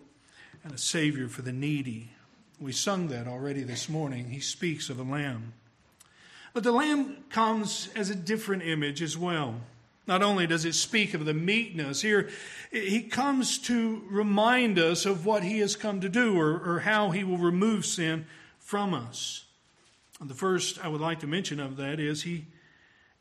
and 0.65 0.73
a 0.73 0.79
Savior 0.79 1.29
for 1.29 1.43
the 1.43 1.53
needy. 1.53 2.11
We 2.59 2.73
sung 2.73 3.09
that 3.09 3.29
already 3.29 3.63
this 3.63 3.87
morning. 3.87 4.31
He 4.31 4.41
speaks 4.41 4.89
of 4.89 4.99
a 4.99 5.03
lamb. 5.03 5.53
But 6.55 6.65
the 6.65 6.73
lamb 6.73 7.19
comes 7.29 7.91
as 7.95 8.09
a 8.09 8.15
different 8.15 8.63
image 8.63 9.03
as 9.03 9.17
well. 9.17 9.57
Not 10.07 10.23
only 10.23 10.47
does 10.47 10.65
it 10.65 10.75
speak 10.75 11.13
of 11.13 11.27
the 11.27 11.35
meekness, 11.35 12.01
here 12.01 12.31
he 12.71 13.03
comes 13.03 13.59
to 13.59 14.03
remind 14.11 14.79
us 14.79 15.05
of 15.05 15.27
what 15.27 15.43
he 15.43 15.59
has 15.59 15.77
come 15.77 16.01
to 16.01 16.09
do 16.09 16.39
or, 16.39 16.59
or 16.59 16.81
how 16.81 17.11
he 17.11 17.23
will 17.23 17.39
remove 17.39 17.85
sin 17.85 18.25
from 18.59 18.95
us. 18.95 19.45
And 20.21 20.31
the 20.31 20.35
first 20.35 20.83
I 20.83 20.89
would 20.89 21.03
like 21.03 21.21
to 21.21 21.27
mention 21.27 21.61
of 21.61 21.77
that 21.77 22.01
is 22.01 22.23
he 22.23 22.47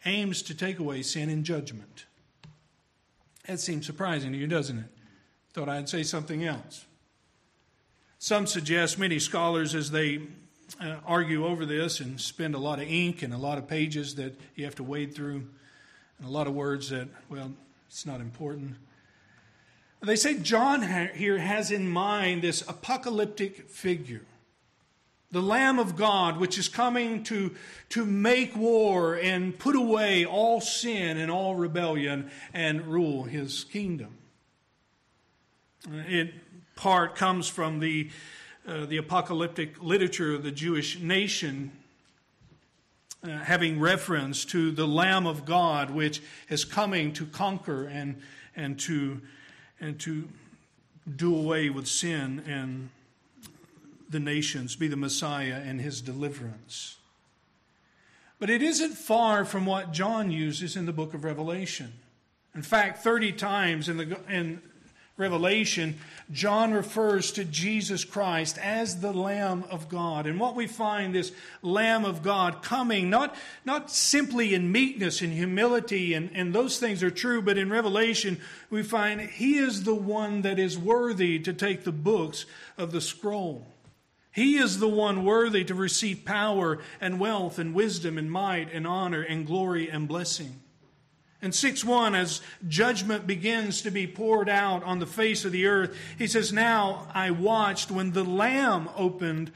aims 0.06 0.42
to 0.44 0.56
take 0.56 0.80
away 0.80 1.02
sin 1.02 1.30
in 1.30 1.44
judgment. 1.44 2.06
That 3.46 3.60
seems 3.60 3.86
surprising 3.86 4.32
to 4.32 4.38
you, 4.38 4.48
doesn't 4.48 4.80
it? 4.80 4.86
Thought 5.54 5.68
I'd 5.68 5.90
say 5.90 6.04
something 6.04 6.46
else. 6.46 6.86
Some 8.20 8.48
suggest, 8.48 8.98
many 8.98 9.20
scholars, 9.20 9.76
as 9.76 9.92
they 9.92 10.22
uh, 10.80 10.98
argue 11.06 11.46
over 11.46 11.66
this 11.66 12.00
and 12.00 12.22
spend 12.22 12.56
a 12.56 12.60
lot 12.60 12.80
of 12.80 12.88
ink 12.88 13.22
and 13.22 13.34
a 13.34 13.38
lot 13.38 13.58
of 13.58 13.68
pages 13.68 14.16
that 14.16 14.40
you 14.56 14.64
have 14.64 14.76
to 14.76 14.84
wade 14.84 15.14
through, 15.14 15.48
and 16.18 16.28
a 16.28 16.30
lot 16.30 16.48
of 16.48 16.54
words 16.54 16.90
that, 16.90 17.10
well, 17.30 17.52
it's 17.88 18.06
not 18.06 18.22
important. 18.22 18.76
They 20.02 20.16
say 20.16 20.38
John 20.40 20.82
here 21.14 21.38
has 21.38 21.70
in 21.70 21.90
mind 21.90 22.42
this 22.42 22.62
apocalyptic 22.62 23.70
figure, 23.70 24.26
the 25.32 25.42
Lamb 25.42 25.80
of 25.80 25.96
God, 25.96 26.38
which 26.38 26.58
is 26.58 26.70
coming 26.70 27.24
to, 27.26 27.54
to 27.90 28.06
make 28.06 28.56
war 28.56 29.16
and 29.16 29.58
put 29.58 29.76
away 29.76 30.26
all 30.26 30.62
sin 30.62 31.18
and 31.18 31.30
all 31.30 31.56
rebellion 31.56 32.32
and 32.54 32.88
rule 32.88 33.24
his 33.24 33.66
kingdom. 33.66 34.18
It 35.90 36.34
part 36.76 37.16
comes 37.16 37.48
from 37.48 37.80
the 37.80 38.10
uh, 38.68 38.86
the 38.86 38.98
apocalyptic 38.98 39.82
literature 39.82 40.36
of 40.36 40.44
the 40.44 40.52
Jewish 40.52 41.00
nation, 41.00 41.72
uh, 43.24 43.30
having 43.30 43.80
reference 43.80 44.46
to 44.46 44.72
the 44.72 44.88
Lamb 44.88 45.26
of 45.26 45.46
God, 45.46 45.90
which 45.90 46.22
is 46.48 46.64
coming 46.64 47.12
to 47.14 47.26
conquer 47.26 47.88
and, 47.88 48.22
and, 48.56 48.80
to, 48.82 49.20
and 49.80 50.00
to 50.02 50.28
do 51.16 51.36
away 51.36 51.70
with 51.72 51.88
sin 51.88 52.44
and 52.46 52.90
the 54.10 54.20
nations, 54.20 54.76
be 54.76 54.88
the 54.88 54.96
Messiah 54.96 55.62
and 55.66 55.82
his 55.82 56.02
deliverance. 56.02 56.98
But 58.38 58.50
it 58.50 58.62
isn't 58.62 58.94
far 58.94 59.44
from 59.44 59.66
what 59.66 59.92
John 59.92 60.30
uses 60.30 60.76
in 60.76 60.86
the 60.86 60.94
book 60.94 61.14
of 61.14 61.24
Revelation. 61.24 61.94
In 62.54 62.62
fact, 62.62 63.04
30 63.04 63.32
times 63.34 63.90
in, 63.90 63.98
the, 63.98 64.20
in 64.30 64.62
Revelation, 65.18 65.98
John 66.32 66.74
refers 66.74 67.32
to 67.34 67.44
Jesus 67.44 68.06
Christ 68.06 68.58
as 68.58 69.02
the 69.02 69.12
Lamb 69.12 69.66
of 69.70 69.90
God. 69.90 70.26
And 70.26 70.40
what 70.40 70.56
we 70.56 70.66
find 70.68 71.14
this 71.14 71.32
Lamb 71.62 72.06
of 72.06 72.24
God 72.24 72.64
coming, 72.64 73.10
not, 73.10 73.36
not 73.66 73.92
simply 73.92 74.54
in 74.54 74.72
meekness 74.72 75.22
and 75.22 75.34
humility, 75.34 76.14
and, 76.14 76.32
and 76.34 76.54
those 76.54 76.80
things 76.80 77.04
are 77.04 77.12
true, 77.12 77.42
but 77.42 77.58
in 77.58 77.70
Revelation, 77.70 78.40
we 78.70 78.84
find 78.84 79.22
he 79.22 79.58
is 79.58 79.84
the 79.84 79.96
one 79.96 80.42
that 80.44 80.58
is 80.58 80.78
worthy 80.78 81.38
to 81.40 81.54
take 81.54 81.84
the 81.84 81.92
books 81.92 82.46
of 82.78 82.92
the 82.92 83.02
scroll. 83.02 83.68
He 84.32 84.58
is 84.58 84.80
the 84.80 84.88
one 84.88 85.26
worthy 85.26 85.66
to 85.66 85.76
receive 85.76 86.24
power 86.24 86.80
and 87.02 87.20
wealth 87.20 87.60
and 87.60 87.76
wisdom 87.76 88.18
and 88.18 88.32
might 88.32 88.72
and 88.72 88.88
honor 88.88 89.22
and 89.22 89.46
glory 89.46 89.90
and 89.90 90.08
blessing. 90.08 90.61
In 91.42 91.52
6 91.52 91.84
1, 91.84 92.14
as 92.14 92.42
judgment 92.68 93.26
begins 93.26 93.82
to 93.82 93.92
be 93.92 94.06
poured 94.06 94.48
out 94.48 94.84
on 94.84 95.00
the 95.00 95.08
face 95.08 95.44
of 95.44 95.52
the 95.52 95.66
earth, 95.66 95.98
he 96.18 96.28
says, 96.28 96.54
Now 96.54 97.08
I 97.14 97.32
watched 97.32 97.90
when 97.90 98.12
the 98.12 98.24
Lamb 98.24 98.90
opened 98.96 99.52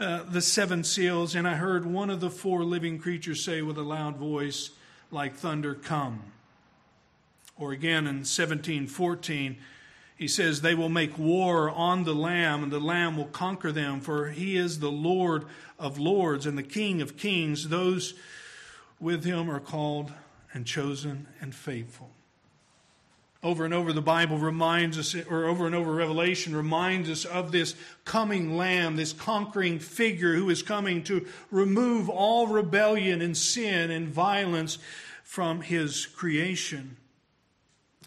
uh, 0.00 0.24
the 0.24 0.40
seven 0.40 0.82
seals, 0.82 1.34
and 1.34 1.46
I 1.46 1.54
heard 1.54 1.86
one 1.86 2.10
of 2.10 2.20
the 2.20 2.30
four 2.30 2.64
living 2.64 2.98
creatures 2.98 3.44
say 3.44 3.62
with 3.62 3.78
a 3.78 3.82
loud 3.82 4.16
voice, 4.16 4.70
like 5.12 5.36
thunder, 5.36 5.74
Come. 5.74 6.22
Or 7.56 7.72
again 7.72 8.06
in 8.06 8.24
17 8.24 8.88
14, 8.88 9.56
he 10.16 10.26
says, 10.26 10.62
They 10.62 10.74
will 10.74 10.88
make 10.88 11.16
war 11.16 11.70
on 11.70 12.04
the 12.04 12.14
Lamb, 12.14 12.64
and 12.64 12.72
the 12.72 12.80
Lamb 12.80 13.16
will 13.16 13.26
conquer 13.26 13.70
them, 13.70 14.00
for 14.00 14.30
he 14.30 14.56
is 14.56 14.80
the 14.80 14.90
Lord 14.90 15.44
of 15.78 15.96
lords 15.96 16.44
and 16.44 16.58
the 16.58 16.62
King 16.64 17.00
of 17.00 17.16
kings. 17.16 17.68
Those 17.68 18.14
with 18.98 19.24
him 19.24 19.48
are 19.48 19.60
called 19.60 20.12
and 20.52 20.66
chosen 20.66 21.26
and 21.40 21.54
faithful. 21.54 22.10
Over 23.42 23.64
and 23.64 23.72
over, 23.72 23.94
the 23.94 24.02
Bible 24.02 24.36
reminds 24.36 24.98
us, 24.98 25.14
or 25.14 25.46
over 25.46 25.64
and 25.64 25.74
over, 25.74 25.94
Revelation 25.94 26.54
reminds 26.54 27.08
us 27.08 27.24
of 27.24 27.52
this 27.52 27.74
coming 28.04 28.56
Lamb, 28.56 28.96
this 28.96 29.14
conquering 29.14 29.78
figure 29.78 30.34
who 30.34 30.50
is 30.50 30.62
coming 30.62 31.02
to 31.04 31.26
remove 31.50 32.10
all 32.10 32.48
rebellion 32.48 33.22
and 33.22 33.34
sin 33.34 33.90
and 33.90 34.08
violence 34.08 34.76
from 35.24 35.62
his 35.62 36.04
creation. 36.04 36.98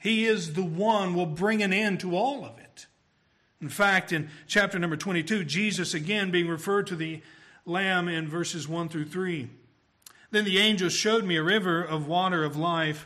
He 0.02 0.26
is 0.26 0.54
the 0.54 0.64
one 0.64 1.16
will 1.16 1.26
bring 1.26 1.64
an 1.64 1.74
end 1.74 2.02
to 2.02 2.16
all 2.16 2.46
of 2.46 2.60
it. 2.60 2.86
In 3.60 3.70
fact, 3.70 4.12
in 4.12 4.30
chapter 4.46 4.78
number 4.78 4.98
22, 4.98 5.46
Jesus 5.46 5.96
again 5.96 6.30
being 6.30 6.50
referred 6.50 6.86
to 6.88 6.96
the 6.96 7.22
Lamb 7.66 8.08
in 8.08 8.28
verses 8.28 8.68
1 8.68 8.90
through 8.90 9.06
3. 9.06 9.50
Then 10.34 10.46
the 10.46 10.58
angel 10.58 10.90
showed 10.90 11.26
me 11.26 11.36
a 11.36 11.44
river 11.44 11.84
of 11.84 12.08
water 12.08 12.44
of 12.44 12.58
life, 12.58 13.06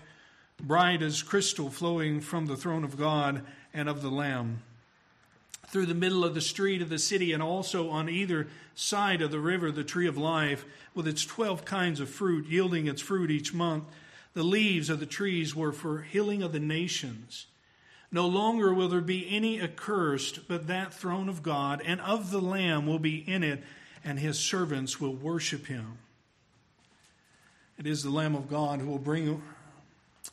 bright 0.63 1.01
as 1.01 1.21
crystal, 1.21 1.69
flowing 1.69 2.21
from 2.21 2.45
the 2.45 2.55
throne 2.55 2.85
of 2.85 2.97
God 2.97 3.43
and 3.73 3.89
of 3.89 4.01
the 4.01 4.09
Lamb. 4.09 4.61
Through 5.67 5.87
the 5.87 5.93
middle 5.93 6.23
of 6.23 6.35
the 6.35 6.39
street 6.39 6.81
of 6.81 6.87
the 6.87 6.97
city, 6.97 7.33
and 7.33 7.43
also 7.43 7.89
on 7.89 8.07
either 8.07 8.47
side 8.75 9.21
of 9.21 9.31
the 9.31 9.41
river, 9.41 9.73
the 9.73 9.83
tree 9.83 10.07
of 10.07 10.17
life, 10.17 10.63
with 10.95 11.05
its 11.05 11.25
twelve 11.25 11.65
kinds 11.65 11.99
of 11.99 12.09
fruit, 12.09 12.47
yielding 12.47 12.87
its 12.87 13.01
fruit 13.01 13.29
each 13.29 13.53
month. 13.53 13.83
The 14.33 14.43
leaves 14.43 14.89
of 14.89 15.01
the 15.01 15.05
trees 15.05 15.53
were 15.53 15.73
for 15.73 16.03
healing 16.03 16.41
of 16.41 16.53
the 16.53 16.61
nations. 16.61 17.47
No 18.09 18.25
longer 18.25 18.73
will 18.73 18.87
there 18.87 19.01
be 19.01 19.27
any 19.29 19.59
accursed, 19.61 20.47
but 20.47 20.67
that 20.67 20.93
throne 20.93 21.27
of 21.27 21.43
God 21.43 21.81
and 21.85 21.99
of 21.99 22.31
the 22.31 22.39
Lamb 22.39 22.87
will 22.87 22.99
be 22.99 23.17
in 23.17 23.43
it, 23.43 23.61
and 24.01 24.17
his 24.17 24.39
servants 24.39 25.01
will 25.01 25.13
worship 25.13 25.65
him. 25.65 25.97
It 27.77 27.85
is 27.85 28.01
the 28.01 28.09
Lamb 28.09 28.35
of 28.35 28.49
God 28.49 28.79
who 28.79 28.87
will 28.87 28.97
bring 28.97 29.41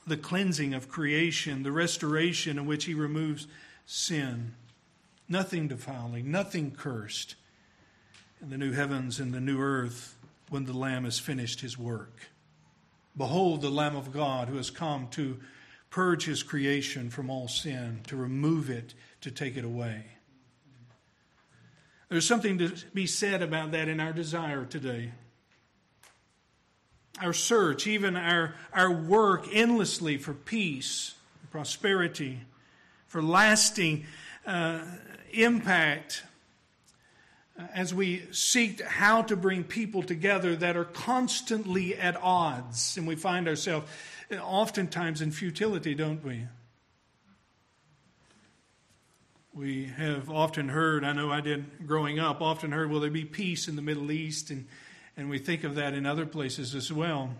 the 0.07 0.17
cleansing 0.17 0.73
of 0.73 0.89
creation, 0.89 1.63
the 1.63 1.73
restoration 1.73 2.59
in 2.59 2.67
which 2.67 2.85
he 2.85 2.95
removes 2.95 3.47
sin. 3.87 4.55
Nothing 5.29 5.69
defiling, 5.69 6.31
nothing 6.31 6.71
cursed 6.71 7.37
in 8.41 8.51
the 8.51 8.59
new 8.59 8.73
heavens 8.73 9.21
and 9.21 9.33
the 9.33 9.41
new 9.41 9.61
earth 9.61 10.17
when 10.49 10.65
the 10.65 10.73
Lamb 10.73 11.05
has 11.05 11.19
finished 11.19 11.61
his 11.61 11.79
work. 11.79 12.31
Behold 13.17 13.61
the 13.61 13.71
Lamb 13.71 13.97
of 13.97 14.13
God 14.13 14.49
who 14.49 14.57
has 14.57 14.71
come 14.71 15.09
to 15.13 15.39
purge 15.91 16.25
his 16.25 16.43
creation 16.43 17.11
from 17.11 17.31
all 17.31 17.47
sin, 17.47 18.01
to 18.07 18.17
remove 18.17 18.69
it, 18.69 18.95
to 19.21 19.31
take 19.31 19.57
it 19.57 19.65
away. 19.65 20.05
There's 22.09 22.27
something 22.27 22.59
to 22.59 22.73
be 22.93 23.07
said 23.07 23.43
about 23.43 23.71
that 23.73 23.89
in 23.89 24.01
our 24.01 24.13
desire 24.13 24.65
today 24.65 25.13
our 27.21 27.33
search, 27.33 27.87
even 27.87 28.17
our, 28.17 28.55
our 28.73 28.91
work 28.91 29.47
endlessly 29.53 30.17
for 30.17 30.35
peace, 30.35 31.15
prosperity, 31.51 32.41
for 33.07 33.23
lasting 33.23 34.05
uh, 34.47 34.81
impact 35.33 36.25
uh, 37.59 37.63
as 37.73 37.95
we 37.95 38.27
seek 38.33 38.83
how 38.83 39.23
to 39.23 39.37
bring 39.37 39.63
people 39.63 40.03
together 40.03 40.57
that 40.57 40.77
are 40.77 40.85
constantly 40.85 41.95
at 41.95 42.17
odds. 42.21 42.97
And 42.97 43.07
we 43.07 43.15
find 43.15 43.47
ourselves 43.47 43.89
uh, 44.33 44.37
oftentimes 44.37 45.21
in 45.21 45.31
futility, 45.31 45.95
don't 45.95 46.25
we? 46.25 46.47
We 49.53 49.85
have 49.85 50.31
often 50.31 50.69
heard, 50.69 51.05
I 51.05 51.13
know 51.13 51.31
I 51.31 51.41
did 51.41 51.87
growing 51.87 52.19
up, 52.19 52.43
often 52.43 52.73
heard, 52.73 52.91
will 52.91 52.99
there 52.99 53.09
be 53.09 53.25
peace 53.25 53.69
in 53.69 53.77
the 53.77 53.83
Middle 53.83 54.11
East? 54.11 54.51
And 54.51 54.67
and 55.17 55.31
we 55.31 55.39
think 55.39 55.65
of 55.65 55.77
that 55.77 55.95
in 55.95 56.07
other 56.07 56.27
places 56.27 56.75
as 56.75 56.93
well. 56.93 57.31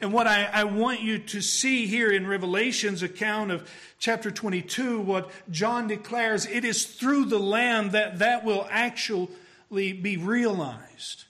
And 0.00 0.12
what 0.12 0.26
I, 0.26 0.44
I, 0.44 0.64
want 0.64 1.00
you 1.00 1.18
to 1.18 1.40
see 1.40 1.86
here 1.86 2.10
in 2.10 2.26
Revelation's 2.26 3.02
account 3.02 3.50
of 3.50 3.68
chapter 3.98 4.30
22, 4.30 5.00
what 5.00 5.30
John 5.50 5.88
declares, 5.88 6.46
it 6.46 6.64
is 6.64 6.86
through 6.86 7.24
the 7.24 7.38
Lamb 7.38 7.90
that 7.90 8.20
that 8.20 8.44
will 8.44 8.66
actually 8.70 9.92
be 9.92 10.16
realized. 10.16 11.24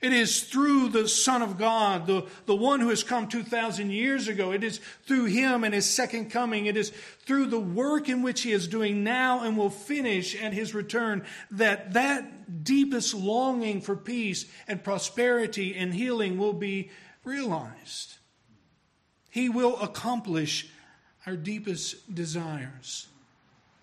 It 0.00 0.12
is 0.12 0.44
through 0.44 0.90
the 0.90 1.08
Son 1.08 1.42
of 1.42 1.58
God, 1.58 2.06
the, 2.06 2.24
the 2.46 2.54
one 2.54 2.78
who 2.78 2.90
has 2.90 3.02
come 3.02 3.26
2,000 3.26 3.90
years 3.90 4.28
ago. 4.28 4.52
It 4.52 4.62
is 4.62 4.80
through 5.06 5.24
him 5.24 5.64
and 5.64 5.74
his 5.74 5.90
second 5.90 6.30
coming. 6.30 6.66
It 6.66 6.76
is 6.76 6.92
through 7.26 7.46
the 7.46 7.58
work 7.58 8.08
in 8.08 8.22
which 8.22 8.42
he 8.42 8.52
is 8.52 8.68
doing 8.68 9.02
now 9.02 9.42
and 9.42 9.56
will 9.56 9.70
finish 9.70 10.40
at 10.40 10.52
his 10.52 10.72
return 10.72 11.24
that 11.50 11.94
that 11.94 12.62
deepest 12.62 13.12
longing 13.12 13.80
for 13.80 13.96
peace 13.96 14.46
and 14.68 14.84
prosperity 14.84 15.74
and 15.74 15.92
healing 15.92 16.38
will 16.38 16.52
be 16.52 16.90
realized. 17.24 18.18
He 19.30 19.48
will 19.48 19.80
accomplish 19.80 20.68
our 21.26 21.36
deepest 21.36 22.14
desires, 22.14 23.08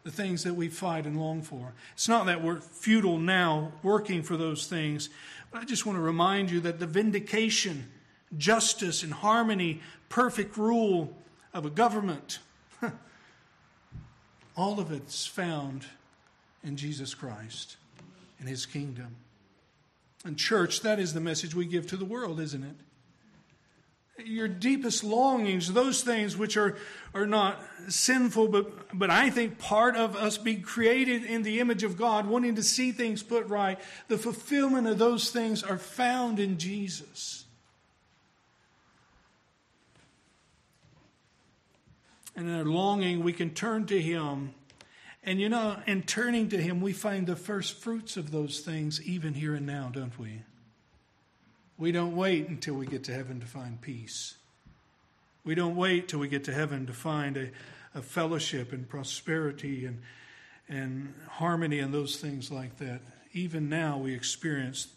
the 0.04 0.12
things 0.12 0.46
that 0.46 0.54
we 0.56 0.70
fight 0.70 1.06
and 1.06 1.20
long 1.20 1.42
for. 1.42 1.74
It's 1.94 2.08
not 2.08 2.26
that 2.28 2.42
we're 2.42 2.62
futile 2.62 3.18
now 3.18 3.74
working 3.84 4.24
for 4.24 4.38
those 4.38 4.66
things 4.68 5.10
but 5.56 5.62
I 5.62 5.66
just 5.66 5.86
want 5.86 5.98
to 5.98 6.02
remind 6.02 6.52
you 6.52 6.60
that 6.60 6.80
the 6.80 6.86
vindication, 6.86 7.90
justice, 8.38 9.04
and 9.04 9.14
harmony, 9.14 9.80
perfect 10.10 10.58
rule 10.58 11.16
of 11.54 11.66
a 11.66 11.70
government, 11.70 12.40
all 14.58 14.82
of 14.82 14.92
it's 14.92 15.26
found 15.26 15.86
in 16.62 16.76
Jesus 16.76 17.14
Christ 17.14 17.78
and 18.38 18.50
his 18.50 18.66
kingdom. 18.66 19.16
And, 20.26 20.38
church, 20.38 20.82
that 20.82 21.00
is 21.00 21.14
the 21.14 21.22
message 21.22 21.56
we 21.56 21.64
give 21.64 21.88
to 21.88 21.96
the 21.96 22.04
world, 22.04 22.42
isn't 22.42 22.64
it? 22.64 22.76
Your 24.24 24.48
deepest 24.48 25.04
longings, 25.04 25.74
those 25.74 26.02
things 26.02 26.38
which 26.38 26.56
are, 26.56 26.78
are 27.14 27.26
not 27.26 27.62
sinful, 27.90 28.48
but, 28.48 28.98
but 28.98 29.10
I 29.10 29.30
think 29.30 29.58
part 29.58 29.96
of 29.96 30.16
us 30.16 30.38
being 30.38 30.62
created 30.62 31.26
in 31.26 31.44
the 31.44 31.60
image 31.60 31.84
of 31.84 31.98
God, 31.98 32.26
wanting 32.26 32.56
to 32.56 32.64
see 32.64 32.92
things 32.92 33.24
put 33.24 33.48
right, 33.48 33.80
the 34.08 34.18
fulfillment 34.18 34.88
of 34.88 34.98
those 34.98 35.32
things 35.32 35.64
are 35.64 35.78
found 35.78 36.40
in 36.40 36.58
Jesus. 36.58 37.46
And 42.38 42.48
in 42.48 42.56
our 42.56 42.66
longing, 42.66 43.24
we 43.24 43.34
can 43.34 43.50
turn 43.50 43.86
to 43.88 44.02
Him. 44.02 44.54
And 45.24 45.40
you 45.40 45.50
know, 45.50 45.78
in 45.88 46.04
turning 46.04 46.50
to 46.50 46.58
Him, 46.58 46.82
we 46.82 46.94
find 46.94 47.28
the 47.28 47.36
first 47.36 47.82
fruits 47.82 48.18
of 48.18 48.32
those 48.32 48.60
things 48.60 49.02
even 49.02 49.34
here 49.34 49.56
and 49.56 49.66
now, 49.66 49.90
don't 49.92 50.18
we? 50.20 50.42
We 51.78 51.92
don't 51.92 52.16
wait 52.16 52.48
until 52.48 52.76
we 52.76 52.86
get 52.86 53.04
to 53.06 53.14
heaven 53.14 53.40
to 53.42 53.46
find 53.46 53.82
peace. 53.82 54.36
We 55.44 55.56
don't 55.56 55.76
wait 55.76 56.08
till 56.08 56.20
we 56.20 56.28
get 56.28 56.46
to 56.46 56.54
heaven 56.54 56.86
to 56.88 56.94
find 56.94 57.38
a, 57.38 57.50
a 57.94 58.02
fellowship 58.02 58.72
and 58.72 58.88
prosperity 58.88 59.86
and, 59.86 60.02
and 60.70 61.14
harmony 61.30 61.80
and 61.80 61.94
those 61.94 62.18
things 62.18 62.52
like 62.52 62.78
that. 62.78 63.02
Even 63.34 63.68
now, 63.68 63.98
we 63.98 64.14
experience 64.14 64.88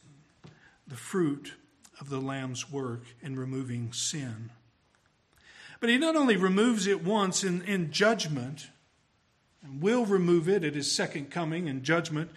the 0.86 0.96
fruit 0.96 1.54
of 2.00 2.08
the 2.08 2.20
Lamb's 2.20 2.70
work 2.70 3.02
in 3.20 3.38
removing 3.38 3.92
sin. 3.92 4.50
But 5.80 5.90
he 5.90 5.98
not 5.98 6.16
only 6.16 6.36
removes 6.36 6.86
it 6.86 7.04
once 7.04 7.44
in, 7.44 7.62
in 7.62 7.90
judgment, 7.90 8.68
and 9.62 9.82
will 9.82 10.06
remove 10.06 10.48
it 10.48 10.64
at 10.64 10.74
his 10.74 10.90
second 10.90 11.30
coming 11.30 11.66
in 11.66 11.82
judgment, 11.82 12.30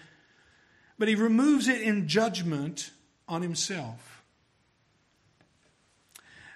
but 0.97 1.07
he 1.07 1.15
removes 1.15 1.67
it 1.67 1.81
in 1.81 2.07
judgment 2.07 2.91
on 3.27 3.41
himself. 3.41 4.10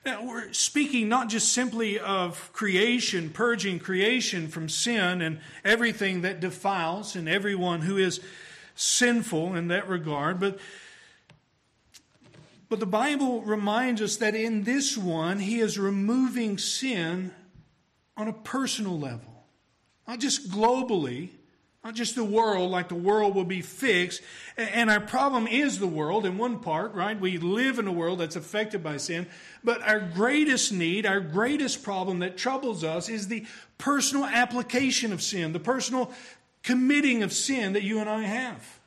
We're 0.06 0.54
speaking 0.54 1.10
not 1.10 1.30
just 1.30 1.52
simply 1.52 1.98
of 1.98 2.54
creation, 2.54 3.32
purging 3.32 3.80
creation 3.80 4.48
from 4.48 4.70
sin 4.70 5.22
and 5.22 5.40
everything 5.64 6.22
that 6.22 6.40
defiles 6.40 7.16
and 7.16 7.28
everyone 7.28 7.82
who 7.82 7.98
is 7.98 8.20
sinful 8.76 9.56
in 9.56 9.70
that 9.70 9.90
regard, 9.90 10.40
but 10.40 10.60
but 12.68 12.80
the 12.80 12.86
Bible 12.86 13.42
reminds 13.42 14.02
us 14.02 14.18
that 14.18 14.36
in 14.36 14.64
this 14.64 14.98
one, 14.98 15.40
he 15.40 15.60
is 15.60 15.78
removing 15.78 16.58
sin 16.58 17.32
on 18.18 18.28
a 18.28 18.34
personal 18.34 19.00
level, 19.00 19.46
not 20.08 20.20
just 20.20 20.50
globally, 20.50 21.30
not 21.86 21.94
just 21.94 22.16
the 22.16 22.24
world, 22.24 22.72
like 22.72 22.90
the 22.90 22.96
world 22.96 23.36
will 23.36 23.46
be 23.46 23.62
fixed. 23.62 24.24
And 24.58 24.90
our 24.90 25.00
problem 25.00 25.46
is 25.46 25.78
the 25.78 25.86
world 25.86 26.26
in 26.26 26.36
one 26.36 26.60
part, 26.60 26.96
right? 26.96 27.18
We 27.18 27.38
live 27.38 27.78
in 27.78 27.86
a 27.88 27.92
world 27.92 28.20
that's 28.20 28.36
affected 28.36 28.84
by 28.84 28.98
sin. 28.98 29.28
But 29.64 29.84
our 29.84 30.00
greatest 30.00 30.74
need, 30.74 31.06
our 31.06 31.20
greatest 31.20 31.84
problem 31.84 32.20
that 32.20 32.38
troubles 32.38 32.84
us 32.84 33.08
is 33.08 33.28
the 33.28 33.46
personal 33.78 34.26
application 34.26 35.14
of 35.14 35.22
sin, 35.22 35.54
the 35.54 35.60
personal 35.60 36.12
committing 36.64 37.22
of 37.22 37.32
sin 37.32 37.74
that 37.74 37.84
you 37.84 38.00
and 38.00 38.10
I 38.10 38.24
have. 38.24 38.80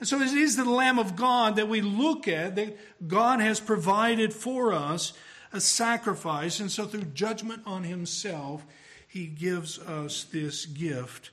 And 0.00 0.08
so 0.08 0.20
it 0.20 0.32
is 0.32 0.56
the 0.56 0.68
Lamb 0.68 0.98
of 0.98 1.14
God 1.14 1.54
that 1.54 1.68
we 1.68 1.80
look 1.80 2.26
at, 2.26 2.56
that 2.56 2.76
God 3.06 3.40
has 3.40 3.60
provided 3.60 4.32
for 4.32 4.72
us 4.72 5.12
a 5.52 5.60
sacrifice. 5.60 6.58
And 6.58 6.68
so 6.68 6.84
through 6.84 7.02
judgment 7.14 7.62
on 7.64 7.84
himself, 7.84 8.66
he 9.06 9.26
gives 9.26 9.78
us 9.78 10.24
this 10.24 10.66
gift 10.66 11.30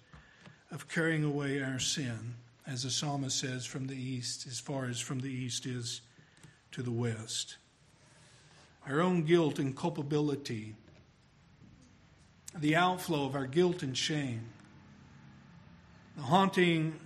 of 0.71 0.87
carrying 0.87 1.23
away 1.23 1.61
our 1.61 1.79
sin, 1.79 2.35
as 2.67 2.83
the 2.83 2.89
psalmist 2.89 3.39
says, 3.39 3.65
from 3.65 3.87
the 3.87 3.95
east, 3.95 4.47
as 4.47 4.59
far 4.59 4.85
as 4.85 4.99
from 4.99 5.19
the 5.19 5.31
east 5.31 5.65
is 5.65 6.01
to 6.71 6.81
the 6.81 6.91
west. 6.91 7.57
Our 8.87 9.01
own 9.01 9.23
guilt 9.23 9.59
and 9.59 9.75
culpability, 9.75 10.75
the 12.57 12.75
outflow 12.75 13.25
of 13.25 13.35
our 13.35 13.47
guilt 13.47 13.83
and 13.83 13.97
shame, 13.97 14.49
the 16.15 16.23
haunting 16.23 16.99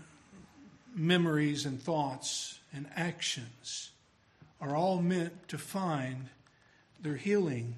memories 0.96 1.66
and 1.66 1.82
thoughts 1.82 2.60
and 2.74 2.88
actions 2.96 3.92
are 4.62 4.76
all 4.76 5.02
meant 5.02 5.48
to 5.50 5.58
find 5.58 6.30
their 7.02 7.16
healing 7.16 7.76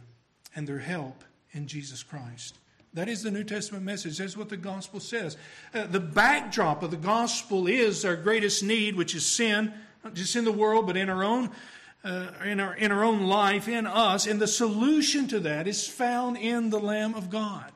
and 0.56 0.68
their 0.68 0.80
help 0.80 1.24
in 1.52 1.68
Jesus 1.68 2.04
Christ. 2.04 2.58
That 2.94 3.08
is 3.08 3.24
the 3.24 3.32
New 3.32 3.44
Testament 3.46 3.86
message. 3.86 4.18
That's 4.18 4.36
what 4.36 4.50
the 4.50 4.58
gospel 4.58 5.00
says. 5.00 5.38
Uh, 5.74 5.86
the 5.86 6.00
backdrop 6.00 6.84
of 6.84 6.92
the 6.92 6.98
gospel 6.98 7.68
is 7.68 8.04
our 8.04 8.18
greatest 8.18 8.64
need, 8.64 8.96
which 8.96 9.16
is 9.16 9.26
sin, 9.26 9.74
not 10.04 10.14
just 10.14 10.36
in 10.36 10.44
the 10.44 10.52
world, 10.52 10.88
but 10.88 10.98
in 10.98 11.10
our 11.10 11.24
own. 11.24 11.50
Uh, 12.04 12.32
in 12.44 12.60
our 12.60 12.74
in 12.74 12.92
our 12.92 13.04
own 13.04 13.28
life, 13.28 13.68
in 13.68 13.86
us, 13.86 14.26
and 14.26 14.42
the 14.42 14.48
solution 14.48 15.28
to 15.28 15.40
that 15.40 15.68
is 15.68 15.88
found 15.88 16.36
in 16.36 16.72
the 16.72 16.80
Lamb 16.80 17.14
of 17.14 17.30
God. 17.30 17.72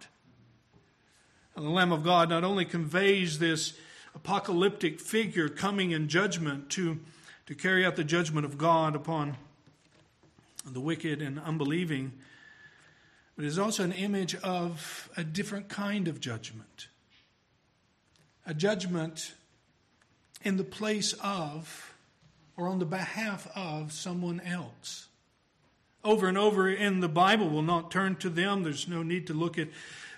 And 1.56 1.64
the 1.64 1.70
Lamb 1.70 1.92
of 1.92 2.04
God 2.04 2.30
not 2.30 2.44
only 2.44 2.66
conveys 2.66 3.38
this 3.38 3.78
apocalyptic 4.16 5.00
figure 5.00 5.48
coming 5.48 5.92
in 5.92 6.08
judgment 6.08 6.70
to, 6.72 7.00
to 7.46 7.54
carry 7.54 7.86
out 7.86 7.96
the 7.96 8.04
judgment 8.04 8.46
of 8.46 8.58
God 8.58 8.96
upon 8.96 9.38
the 10.66 10.80
wicked 10.80 11.22
and 11.22 11.40
unbelieving, 11.40 12.12
but 13.36 13.44
it 13.44 13.48
is 13.48 13.60
also 13.60 13.84
an 13.84 13.92
image 13.92 14.36
of 14.36 15.10
a 15.18 15.24
different 15.24 15.68
kind 15.68 16.08
of 16.08 16.20
judgment. 16.20 16.88
A 18.46 18.54
judgment 18.54 19.34
in 20.44 20.58
the 20.58 20.64
place 20.64 21.14
of 21.22 21.94
or 22.56 22.68
on 22.68 22.80
the 22.80 22.86
behalf 22.86 23.48
of 23.56 23.92
someone 23.92 24.40
else. 24.40 25.08
Over 26.04 26.28
and 26.28 26.38
over 26.38 26.70
in 26.70 27.02
the 27.02 27.10
Bible, 27.10 27.50
we'll 27.50 27.64
not 27.64 27.92
turn 27.92 28.16
to 28.18 28.30
them. 28.30 28.64
There's 28.64 28.88
no 28.88 29.04
need 29.04 29.28
to 29.28 29.34
look 29.34 29.58
at 29.58 29.68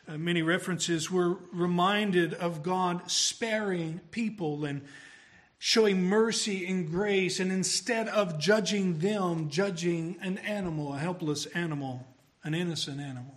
uh, 0.07 0.17
many 0.17 0.43
references. 0.43 1.09
We're 1.09 1.37
reminded 1.51 2.33
of 2.35 2.61
God 2.61 3.09
sparing 3.09 4.01
people 4.11 4.65
and 4.65 4.81
showing 5.57 6.03
mercy 6.03 6.67
and 6.67 6.87
grace, 6.91 7.39
and 7.39 7.51
instead 7.51 8.07
of 8.09 8.37
judging 8.37 8.99
them, 8.99 9.49
judging 9.49 10.17
an 10.21 10.37
animal, 10.39 10.93
a 10.93 10.99
helpless 10.99 11.47
animal 11.47 12.05
an 12.47 12.55
innocent 12.55 12.99
animal. 12.99 13.35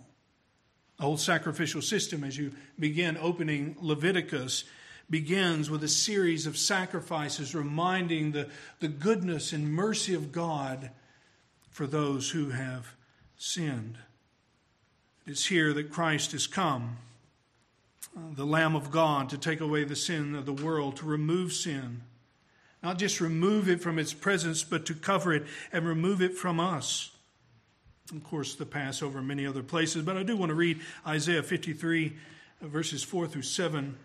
The 0.97 1.03
whole 1.03 1.17
sacrificial 1.17 1.81
system, 1.81 2.23
as 2.23 2.37
you 2.37 2.53
begin 2.79 3.17
opening 3.17 3.75
Leviticus, 3.81 4.63
begins 5.09 5.69
with 5.69 5.83
a 5.83 5.89
series 5.89 6.47
of 6.47 6.57
sacrifices 6.57 7.53
reminding 7.53 8.31
the, 8.31 8.47
the 8.79 8.87
goodness 8.87 9.51
and 9.51 9.73
mercy 9.73 10.13
of 10.13 10.31
God 10.31 10.91
for 11.69 11.85
those 11.85 12.31
who 12.31 12.51
have 12.51 12.95
sinned. 13.37 13.97
It's 15.27 15.45
here 15.45 15.73
that 15.73 15.91
Christ 15.91 16.31
has 16.31 16.47
come, 16.47 16.97
the 18.15 18.45
Lamb 18.45 18.75
of 18.75 18.91
God, 18.91 19.29
to 19.29 19.37
take 19.37 19.59
away 19.59 19.83
the 19.83 19.95
sin 19.95 20.35
of 20.35 20.45
the 20.45 20.53
world, 20.53 20.95
to 20.97 21.05
remove 21.05 21.51
sin. 21.51 22.03
Not 22.81 22.97
just 22.97 23.19
remove 23.19 23.67
it 23.67 23.81
from 23.81 23.99
its 23.99 24.13
presence, 24.13 24.63
but 24.63 24.85
to 24.85 24.93
cover 24.93 25.33
it 25.33 25.43
and 25.73 25.85
remove 25.85 26.21
it 26.21 26.35
from 26.35 26.59
us. 26.59 27.11
Of 28.11 28.23
course, 28.23 28.55
the 28.55 28.65
Passover 28.65 29.19
and 29.19 29.27
many 29.27 29.45
other 29.45 29.63
places, 29.63 30.03
but 30.03 30.17
I 30.17 30.23
do 30.23 30.35
want 30.35 30.49
to 30.49 30.55
read 30.55 30.81
Isaiah 31.07 31.43
53, 31.43 32.13
verses 32.61 33.03
4 33.03 33.27
through 33.27 33.43
7. 33.43 33.95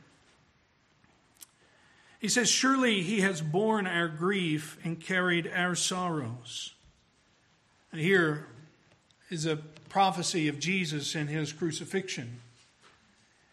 He 2.21 2.29
says, 2.29 2.49
Surely 2.49 3.03
he 3.03 3.21
has 3.21 3.41
borne 3.41 3.87
our 3.87 4.09
grief 4.09 4.79
and 4.85 5.01
carried 5.01 5.51
our 5.53 5.75
sorrows. 5.75 6.75
And 7.93 8.01
here 8.01 8.47
is 9.31 9.47
a 9.47 9.57
prophecy 9.89 10.49
of 10.49 10.59
Jesus 10.59 11.15
and 11.15 11.29
his 11.29 11.53
crucifixion. 11.53 12.41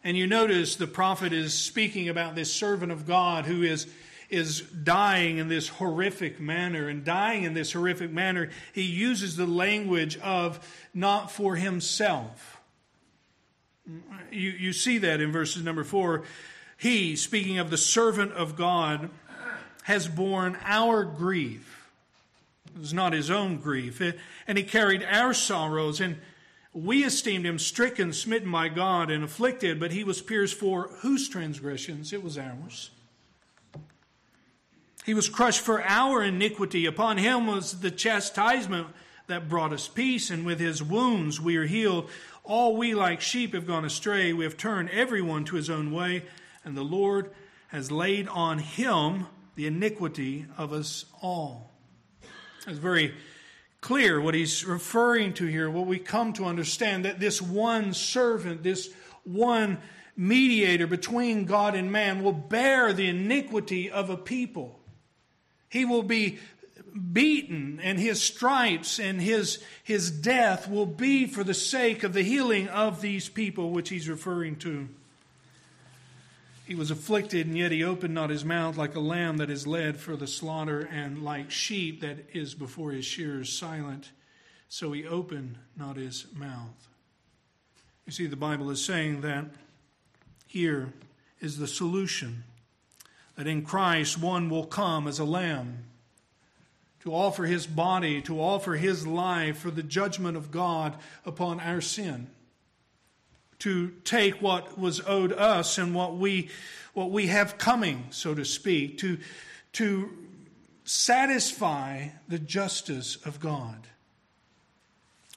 And 0.03 0.17
you 0.17 0.27
notice 0.27 0.75
the 0.75 0.87
prophet 0.87 1.33
is 1.33 1.53
speaking 1.53 2.09
about 2.09 2.35
this 2.35 2.53
servant 2.53 2.91
of 2.91 3.07
God 3.07 3.45
who 3.45 3.63
is 3.63 3.87
is 4.33 4.61
dying 4.61 5.37
in 5.37 5.47
this 5.47 5.67
horrific 5.67 6.39
manner. 6.39 6.89
And 6.89 7.05
dying 7.05 7.43
in 7.43 7.53
this 7.53 7.71
horrific 7.71 8.11
manner, 8.11 8.49
he 8.73 8.81
uses 8.81 9.35
the 9.35 9.45
language 9.45 10.17
of 10.17 10.59
not 10.93 11.31
for 11.31 11.55
himself. 11.55 12.59
You, 14.31 14.49
you 14.49 14.73
see 14.73 14.97
that 14.99 15.21
in 15.21 15.31
verses 15.31 15.63
number 15.63 15.83
four. 15.83 16.23
He, 16.77 17.15
speaking 17.15 17.59
of 17.59 17.69
the 17.69 17.77
servant 17.77 18.31
of 18.33 18.55
God, 18.55 19.09
has 19.83 20.07
borne 20.07 20.57
our 20.63 21.03
grief. 21.03 21.89
It 22.73 22.79
was 22.79 22.93
not 22.93 23.13
his 23.13 23.29
own 23.29 23.57
grief. 23.57 24.01
And 24.47 24.57
he 24.57 24.63
carried 24.63 25.03
our 25.03 25.33
sorrows. 25.33 26.01
And 26.01 26.17
we 26.73 27.03
esteemed 27.03 27.45
him 27.45 27.59
stricken, 27.59 28.13
smitten 28.13 28.51
by 28.51 28.69
God, 28.69 29.11
and 29.11 29.23
afflicted, 29.23 29.79
but 29.79 29.91
he 29.91 30.03
was 30.03 30.23
pierced 30.23 30.55
for 30.55 30.89
whose 31.01 31.29
transgressions? 31.29 32.11
It 32.11 32.23
was 32.23 32.37
ours. 32.37 32.89
He 35.05 35.13
was 35.13 35.29
crushed 35.29 35.61
for 35.61 35.83
our 35.83 36.23
iniquity. 36.23 36.85
Upon 36.85 37.17
him 37.17 37.47
was 37.47 37.81
the 37.81 37.91
chastisement 37.91 38.87
that 39.27 39.49
brought 39.49 39.73
us 39.73 39.87
peace, 39.87 40.29
and 40.29 40.45
with 40.45 40.59
his 40.59 40.81
wounds 40.81 41.41
we 41.41 41.57
are 41.57 41.65
healed. 41.65 42.09
All 42.43 42.75
we 42.75 42.93
like 42.93 43.21
sheep 43.21 43.53
have 43.53 43.67
gone 43.67 43.85
astray. 43.85 44.33
We 44.33 44.43
have 44.43 44.57
turned 44.57 44.89
everyone 44.89 45.45
to 45.45 45.55
his 45.55 45.69
own 45.69 45.91
way, 45.91 46.25
and 46.63 46.75
the 46.75 46.83
Lord 46.83 47.31
has 47.67 47.91
laid 47.91 48.27
on 48.27 48.59
him 48.59 49.27
the 49.55 49.67
iniquity 49.67 50.45
of 50.57 50.73
us 50.73 51.05
all. 51.21 51.71
It's 52.67 52.77
very 52.77 53.13
clear 53.81 54.21
what 54.21 54.33
he's 54.33 54.65
referring 54.65 55.33
to 55.33 55.45
here, 55.45 55.69
what 55.69 55.87
we 55.87 55.99
come 55.99 56.31
to 56.33 56.45
understand 56.45 57.03
that 57.03 57.19
this 57.19 57.41
one 57.41 57.93
servant, 57.93 58.63
this 58.63 58.89
one 59.23 59.79
mediator 60.15 60.87
between 60.87 61.45
God 61.45 61.75
and 61.75 61.91
man, 61.91 62.23
will 62.23 62.33
bear 62.33 62.93
the 62.93 63.07
iniquity 63.07 63.91
of 63.91 64.09
a 64.09 64.17
people. 64.17 64.79
He 65.73 65.85
will 65.85 66.03
be 66.03 66.37
beaten, 67.13 67.79
and 67.81 67.99
his 67.99 68.21
stripes 68.21 68.99
and 68.99 69.19
his, 69.19 69.57
his 69.83 70.11
death 70.11 70.69
will 70.69 70.85
be 70.85 71.25
for 71.25 71.43
the 71.43 71.55
sake 71.55 72.03
of 72.03 72.13
the 72.13 72.21
healing 72.21 72.67
of 72.67 73.01
these 73.01 73.27
people, 73.27 73.71
which 73.71 73.89
he's 73.89 74.07
referring 74.07 74.57
to. 74.57 74.87
He 76.67 76.75
was 76.75 76.91
afflicted, 76.91 77.47
and 77.47 77.57
yet 77.57 77.71
he 77.71 77.83
opened 77.83 78.13
not 78.13 78.29
his 78.29 78.45
mouth 78.45 78.77
like 78.77 78.93
a 78.93 78.99
lamb 78.99 79.37
that 79.37 79.49
is 79.49 79.65
led 79.65 79.97
for 79.97 80.15
the 80.15 80.27
slaughter, 80.27 80.87
and 80.91 81.23
like 81.23 81.49
sheep 81.49 82.01
that 82.01 82.19
is 82.33 82.53
before 82.53 82.91
his 82.91 83.05
shearers 83.05 83.51
silent. 83.51 84.11
So 84.69 84.91
he 84.91 85.07
opened 85.07 85.57
not 85.75 85.97
his 85.97 86.27
mouth. 86.35 86.87
You 88.05 88.11
see, 88.11 88.27
the 88.27 88.35
Bible 88.35 88.69
is 88.69 88.85
saying 88.85 89.21
that 89.21 89.45
here 90.45 90.93
is 91.41 91.57
the 91.57 91.67
solution 91.67 92.43
that 93.35 93.47
in 93.47 93.63
Christ 93.63 94.19
one 94.19 94.49
will 94.49 94.65
come 94.65 95.07
as 95.07 95.19
a 95.19 95.25
lamb 95.25 95.85
to 97.03 97.13
offer 97.13 97.43
his 97.43 97.67
body, 97.67 98.21
to 98.21 98.39
offer 98.39 98.75
his 98.75 99.05
life 99.05 99.57
for 99.57 99.71
the 99.71 99.83
judgment 99.83 100.37
of 100.37 100.51
God 100.51 100.95
upon 101.25 101.59
our 101.59 101.81
sin, 101.81 102.27
to 103.59 103.89
take 104.05 104.41
what 104.41 104.79
was 104.79 105.01
owed 105.05 105.33
us 105.33 105.77
and 105.77 105.93
what 105.93 106.15
we, 106.15 106.49
what 106.93 107.11
we 107.11 107.27
have 107.27 107.57
coming, 107.57 108.05
so 108.11 108.33
to 108.33 108.45
speak, 108.45 108.99
to, 108.99 109.17
to 109.73 110.11
satisfy 110.85 112.07
the 112.29 112.39
justice 112.39 113.17
of 113.25 113.41
God. 113.41 113.87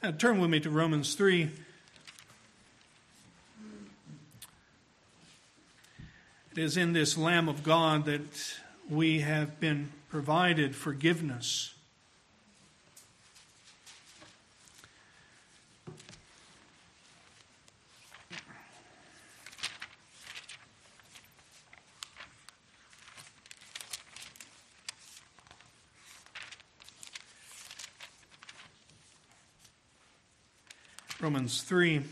Now, 0.02 0.12
turn 0.12 0.40
with 0.40 0.50
me 0.50 0.60
to 0.60 0.70
Romans 0.70 1.14
3. 1.14 1.50
Is 6.58 6.76
in 6.76 6.92
this 6.92 7.18
Lamb 7.18 7.48
of 7.48 7.62
God 7.62 8.04
that 8.06 8.54
we 8.88 9.20
have 9.20 9.60
been 9.60 9.92
provided 10.08 10.74
forgiveness. 10.74 11.74
Romans 31.20 31.62
3, 31.62 32.02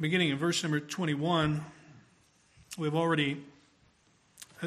beginning 0.00 0.30
in 0.30 0.38
verse 0.38 0.62
number 0.62 0.80
21, 0.80 1.64
we've 2.76 2.94
already 2.94 3.42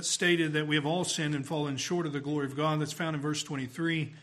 stated 0.02 0.54
that 0.54 0.68
we 0.68 0.76
have 0.76 0.86
all 0.86 1.04
sinned 1.04 1.36
and 1.36 1.46
fallen 1.46 1.78
short 1.78 2.06
of 2.06 2.14
the 2.14 2.20
glory 2.20 2.46
of 2.46 2.56
God. 2.56 2.82
That's 2.82 2.94
found 2.94 3.16
in 3.16 3.22
verse 3.22 3.44
23. 3.44 4.14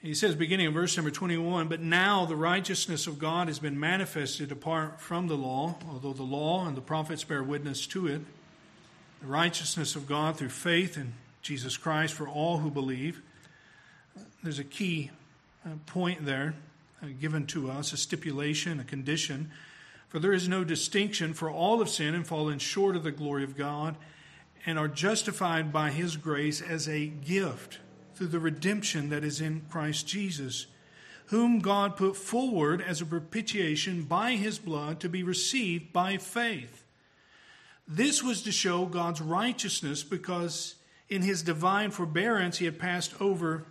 He 0.00 0.14
says, 0.14 0.34
beginning 0.34 0.66
in 0.66 0.72
verse 0.72 0.96
number 0.96 1.10
21, 1.10 1.68
but 1.68 1.80
now 1.80 2.24
the 2.24 2.34
righteousness 2.34 3.06
of 3.06 3.18
God 3.18 3.46
has 3.46 3.60
been 3.60 3.78
manifested 3.78 4.50
apart 4.50 5.00
from 5.00 5.28
the 5.28 5.36
law, 5.36 5.76
although 5.88 6.12
the 6.12 6.24
law 6.24 6.66
and 6.66 6.76
the 6.76 6.80
prophets 6.80 7.22
bear 7.22 7.42
witness 7.42 7.86
to 7.88 8.08
it. 8.08 8.20
The 9.20 9.28
righteousness 9.28 9.94
of 9.94 10.08
God 10.08 10.36
through 10.36 10.48
faith 10.48 10.96
in 10.96 11.14
Jesus 11.40 11.76
Christ 11.76 12.14
for 12.14 12.28
all 12.28 12.58
who 12.58 12.70
believe 12.70 13.22
there's 14.42 14.58
a 14.58 14.64
key 14.64 15.10
uh, 15.64 15.70
point 15.86 16.26
there 16.26 16.54
Uh, 17.02 17.06
given 17.20 17.46
to 17.46 17.68
us, 17.68 17.92
a 17.92 17.96
stipulation, 17.96 18.78
a 18.78 18.84
condition. 18.84 19.50
For 20.08 20.20
there 20.20 20.32
is 20.32 20.48
no 20.48 20.62
distinction, 20.62 21.34
for 21.34 21.50
all 21.50 21.80
have 21.80 21.88
sinned 21.88 22.14
and 22.14 22.26
fallen 22.26 22.60
short 22.60 22.94
of 22.94 23.02
the 23.02 23.10
glory 23.10 23.42
of 23.42 23.56
God, 23.56 23.96
and 24.64 24.78
are 24.78 24.86
justified 24.86 25.72
by 25.72 25.90
his 25.90 26.16
grace 26.16 26.60
as 26.62 26.88
a 26.88 27.06
gift 27.06 27.80
through 28.14 28.28
the 28.28 28.38
redemption 28.38 29.08
that 29.08 29.24
is 29.24 29.40
in 29.40 29.62
Christ 29.68 30.06
Jesus, 30.06 30.66
whom 31.26 31.58
God 31.58 31.96
put 31.96 32.16
forward 32.16 32.80
as 32.80 33.00
a 33.00 33.06
propitiation 33.06 34.04
by 34.04 34.32
his 34.32 34.60
blood 34.60 35.00
to 35.00 35.08
be 35.08 35.24
received 35.24 35.92
by 35.92 36.18
faith. 36.18 36.84
This 37.88 38.22
was 38.22 38.42
to 38.42 38.52
show 38.52 38.86
God's 38.86 39.20
righteousness 39.20 40.04
because 40.04 40.76
in 41.08 41.22
his 41.22 41.42
divine 41.42 41.90
forbearance 41.90 42.58
he 42.58 42.66
had 42.66 42.78
passed 42.78 43.20
over 43.20 43.66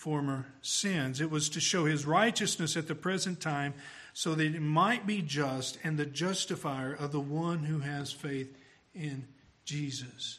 former 0.00 0.46
sins. 0.62 1.20
It 1.20 1.30
was 1.30 1.50
to 1.50 1.60
show 1.60 1.84
his 1.84 2.06
righteousness 2.06 2.74
at 2.74 2.88
the 2.88 2.94
present 2.94 3.38
time 3.38 3.74
so 4.14 4.34
that 4.34 4.54
it 4.54 4.62
might 4.62 5.06
be 5.06 5.20
just 5.20 5.76
and 5.84 5.98
the 5.98 6.06
justifier 6.06 6.94
of 6.94 7.12
the 7.12 7.20
one 7.20 7.58
who 7.58 7.80
has 7.80 8.10
faith 8.10 8.56
in 8.94 9.28
Jesus. 9.66 10.38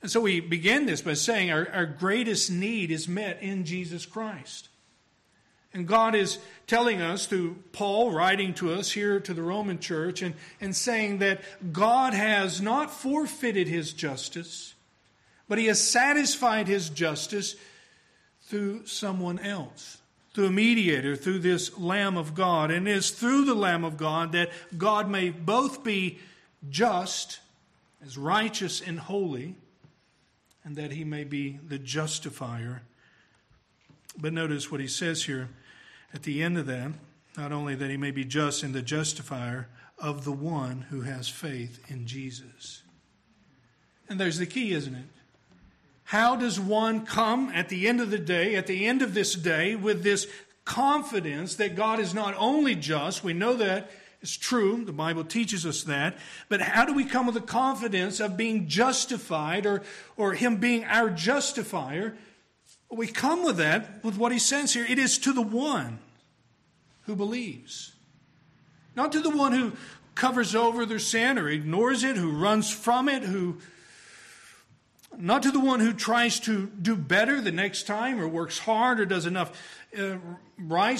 And 0.00 0.10
so 0.10 0.22
we 0.22 0.40
begin 0.40 0.86
this 0.86 1.02
by 1.02 1.12
saying 1.12 1.52
our, 1.52 1.68
our 1.74 1.84
greatest 1.84 2.50
need 2.50 2.90
is 2.90 3.06
met 3.06 3.42
in 3.42 3.66
Jesus 3.66 4.06
Christ. 4.06 4.70
And 5.74 5.86
God 5.86 6.14
is 6.14 6.38
telling 6.66 7.02
us 7.02 7.26
through 7.26 7.56
Paul 7.72 8.12
writing 8.12 8.54
to 8.54 8.72
us 8.72 8.92
here 8.92 9.20
to 9.20 9.34
the 9.34 9.42
Roman 9.42 9.78
church 9.78 10.22
and, 10.22 10.34
and 10.58 10.74
saying 10.74 11.18
that 11.18 11.42
God 11.70 12.14
has 12.14 12.62
not 12.62 12.90
forfeited 12.90 13.68
his 13.68 13.92
justice, 13.92 14.72
but 15.48 15.58
he 15.58 15.66
has 15.66 15.86
satisfied 15.86 16.66
his 16.66 16.88
justice 16.88 17.56
through 18.52 18.84
someone 18.84 19.38
else, 19.38 19.96
through 20.34 20.44
a 20.44 20.50
mediator, 20.50 21.16
through 21.16 21.38
this 21.38 21.78
Lamb 21.78 22.18
of 22.18 22.34
God. 22.34 22.70
And 22.70 22.86
it 22.86 22.90
is 22.90 23.10
through 23.10 23.46
the 23.46 23.54
Lamb 23.54 23.82
of 23.82 23.96
God 23.96 24.32
that 24.32 24.50
God 24.76 25.08
may 25.08 25.30
both 25.30 25.82
be 25.82 26.18
just, 26.68 27.40
as 28.04 28.18
righteous 28.18 28.82
and 28.82 29.00
holy, 29.00 29.54
and 30.64 30.76
that 30.76 30.92
he 30.92 31.02
may 31.02 31.24
be 31.24 31.60
the 31.66 31.78
justifier. 31.78 32.82
But 34.18 34.34
notice 34.34 34.70
what 34.70 34.82
he 34.82 34.86
says 34.86 35.24
here 35.24 35.48
at 36.12 36.24
the 36.24 36.42
end 36.42 36.58
of 36.58 36.66
that 36.66 36.92
not 37.38 37.52
only 37.52 37.74
that 37.74 37.88
he 37.88 37.96
may 37.96 38.10
be 38.10 38.26
just 38.26 38.62
and 38.62 38.74
the 38.74 38.82
justifier 38.82 39.66
of 39.96 40.24
the 40.26 40.32
one 40.32 40.82
who 40.90 41.00
has 41.00 41.26
faith 41.26 41.82
in 41.88 42.06
Jesus. 42.06 42.82
And 44.10 44.20
there's 44.20 44.36
the 44.36 44.44
key, 44.44 44.72
isn't 44.72 44.94
it? 44.94 45.21
How 46.12 46.36
does 46.36 46.60
one 46.60 47.06
come 47.06 47.50
at 47.54 47.70
the 47.70 47.88
end 47.88 47.98
of 48.02 48.10
the 48.10 48.18
day, 48.18 48.54
at 48.54 48.66
the 48.66 48.84
end 48.84 49.00
of 49.00 49.14
this 49.14 49.34
day, 49.34 49.74
with 49.74 50.02
this 50.02 50.26
confidence 50.66 51.54
that 51.54 51.74
God 51.74 51.98
is 51.98 52.12
not 52.12 52.34
only 52.36 52.74
just, 52.74 53.24
we 53.24 53.32
know 53.32 53.54
that. 53.54 53.90
Is 54.20 54.36
true, 54.36 54.84
the 54.84 54.92
Bible 54.92 55.24
teaches 55.24 55.64
us 55.64 55.84
that, 55.84 56.18
but 56.50 56.60
how 56.60 56.84
do 56.84 56.92
we 56.92 57.06
come 57.06 57.24
with 57.24 57.34
the 57.34 57.40
confidence 57.40 58.20
of 58.20 58.36
being 58.36 58.68
justified 58.68 59.64
or, 59.64 59.84
or 60.18 60.34
Him 60.34 60.58
being 60.58 60.84
our 60.84 61.08
justifier? 61.08 62.14
We 62.90 63.06
come 63.06 63.42
with 63.42 63.56
that 63.56 64.04
with 64.04 64.18
what 64.18 64.32
He 64.32 64.38
says 64.38 64.74
here. 64.74 64.84
It 64.86 64.98
is 64.98 65.16
to 65.16 65.32
the 65.32 65.40
one 65.40 65.98
who 67.04 67.16
believes, 67.16 67.94
not 68.94 69.12
to 69.12 69.20
the 69.20 69.34
one 69.34 69.52
who 69.52 69.72
covers 70.14 70.54
over 70.54 70.84
their 70.84 70.98
sin 70.98 71.38
or 71.38 71.48
ignores 71.48 72.04
it, 72.04 72.18
who 72.18 72.32
runs 72.32 72.70
from 72.70 73.08
it, 73.08 73.22
who 73.22 73.56
not 75.18 75.42
to 75.42 75.50
the 75.50 75.60
one 75.60 75.80
who 75.80 75.92
tries 75.92 76.40
to 76.40 76.66
do 76.66 76.96
better 76.96 77.40
the 77.40 77.52
next 77.52 77.86
time 77.86 78.20
or 78.20 78.28
works 78.28 78.58
hard 78.58 79.00
or 79.00 79.04
does 79.04 79.26
enough 79.26 79.52
uh, 79.96 80.16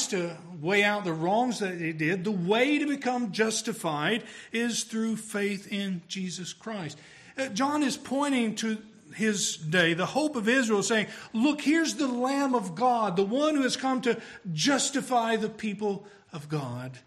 to 0.08 0.36
weigh 0.60 0.84
out 0.84 1.04
the 1.04 1.12
wrongs 1.12 1.60
that 1.60 1.80
he 1.80 1.92
did. 1.92 2.24
The 2.24 2.30
way 2.30 2.78
to 2.78 2.86
become 2.86 3.32
justified 3.32 4.24
is 4.52 4.84
through 4.84 5.16
faith 5.16 5.72
in 5.72 6.02
Jesus 6.08 6.52
Christ. 6.52 6.98
Uh, 7.38 7.48
John 7.48 7.82
is 7.82 7.96
pointing 7.96 8.54
to 8.56 8.78
his 9.14 9.56
day, 9.56 9.94
the 9.94 10.06
hope 10.06 10.36
of 10.36 10.48
Israel, 10.48 10.82
saying, 10.82 11.06
Look, 11.32 11.60
here's 11.60 11.94
the 11.94 12.08
Lamb 12.08 12.54
of 12.54 12.74
God, 12.74 13.16
the 13.16 13.24
one 13.24 13.54
who 13.56 13.62
has 13.62 13.76
come 13.76 14.00
to 14.02 14.20
justify 14.52 15.36
the 15.36 15.48
people 15.48 16.06
of 16.32 16.48
God 16.48 16.98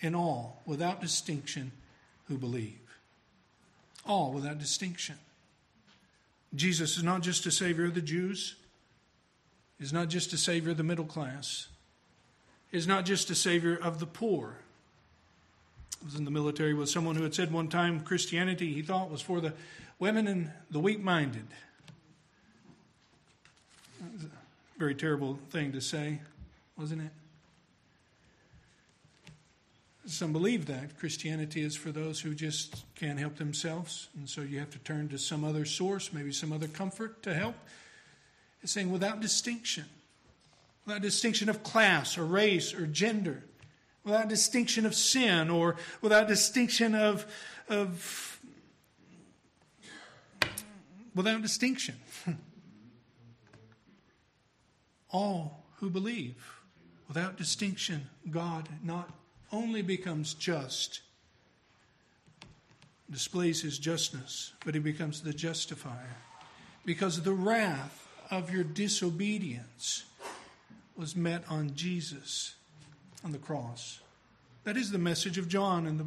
in 0.00 0.14
all, 0.14 0.62
without 0.66 1.00
distinction, 1.00 1.72
who 2.26 2.36
believe. 2.36 2.78
All 4.04 4.32
without 4.32 4.58
distinction. 4.58 5.16
Jesus 6.54 6.96
is 6.96 7.02
not 7.02 7.22
just 7.22 7.46
a 7.46 7.50
Savior 7.50 7.86
of 7.86 7.94
the 7.94 8.02
Jews, 8.02 8.56
He's 9.78 9.92
not 9.92 10.08
just 10.08 10.32
a 10.32 10.36
Savior 10.36 10.72
of 10.72 10.76
the 10.76 10.82
middle 10.82 11.04
class, 11.04 11.68
He's 12.70 12.86
not 12.86 13.04
just 13.04 13.30
a 13.30 13.34
Savior 13.34 13.76
of 13.76 13.98
the 13.98 14.06
poor. 14.06 14.56
I 16.00 16.04
was 16.04 16.14
in 16.16 16.24
the 16.24 16.30
military 16.30 16.74
with 16.74 16.88
someone 16.88 17.14
who 17.14 17.22
had 17.22 17.34
said 17.34 17.52
one 17.52 17.68
time 17.68 18.00
Christianity 18.00 18.72
he 18.72 18.82
thought 18.82 19.10
was 19.10 19.22
for 19.22 19.40
the 19.40 19.52
women 19.98 20.26
and 20.26 20.50
the 20.70 20.80
weak 20.80 21.00
minded. 21.00 21.46
That 24.00 24.12
was 24.12 24.24
a 24.24 24.78
very 24.78 24.96
terrible 24.96 25.38
thing 25.50 25.72
to 25.72 25.80
say, 25.80 26.20
wasn't 26.76 27.02
it? 27.02 27.10
Some 30.04 30.32
believe 30.32 30.66
that 30.66 30.98
Christianity 30.98 31.62
is 31.62 31.76
for 31.76 31.92
those 31.92 32.20
who 32.20 32.34
just 32.34 32.84
can't 32.96 33.20
help 33.20 33.36
themselves, 33.36 34.08
and 34.16 34.28
so 34.28 34.40
you 34.40 34.58
have 34.58 34.70
to 34.70 34.78
turn 34.80 35.08
to 35.10 35.18
some 35.18 35.44
other 35.44 35.64
source, 35.64 36.12
maybe 36.12 36.32
some 36.32 36.52
other 36.52 36.66
comfort 36.66 37.22
to 37.22 37.32
help. 37.32 37.54
It's 38.62 38.72
saying 38.72 38.90
without 38.90 39.20
distinction, 39.20 39.84
without 40.84 41.02
distinction 41.02 41.48
of 41.48 41.62
class 41.62 42.18
or 42.18 42.24
race 42.24 42.74
or 42.74 42.86
gender, 42.86 43.44
without 44.02 44.28
distinction 44.28 44.86
of 44.86 44.94
sin 44.94 45.48
or 45.50 45.76
without 46.00 46.26
distinction 46.26 46.96
of, 46.96 47.24
of 47.68 48.40
without 51.14 51.42
distinction. 51.42 51.94
All 55.10 55.64
who 55.76 55.90
believe, 55.90 56.60
without 57.06 57.36
distinction, 57.36 58.08
God 58.28 58.68
not 58.82 59.10
only 59.52 59.82
becomes 59.82 60.34
just, 60.34 61.00
displays 63.10 63.60
his 63.60 63.78
justness, 63.78 64.52
but 64.64 64.74
he 64.74 64.80
becomes 64.80 65.20
the 65.20 65.32
justifier. 65.32 66.16
Because 66.84 67.22
the 67.22 67.32
wrath 67.32 68.08
of 68.30 68.50
your 68.50 68.64
disobedience 68.64 70.04
was 70.96 71.14
met 71.14 71.44
on 71.48 71.74
Jesus 71.74 72.54
on 73.24 73.32
the 73.32 73.38
cross. 73.38 74.00
That 74.64 74.76
is 74.76 74.90
the 74.90 74.98
message 74.98 75.38
of 75.38 75.48
John 75.48 75.86
and 75.86 76.00
the 76.00 76.06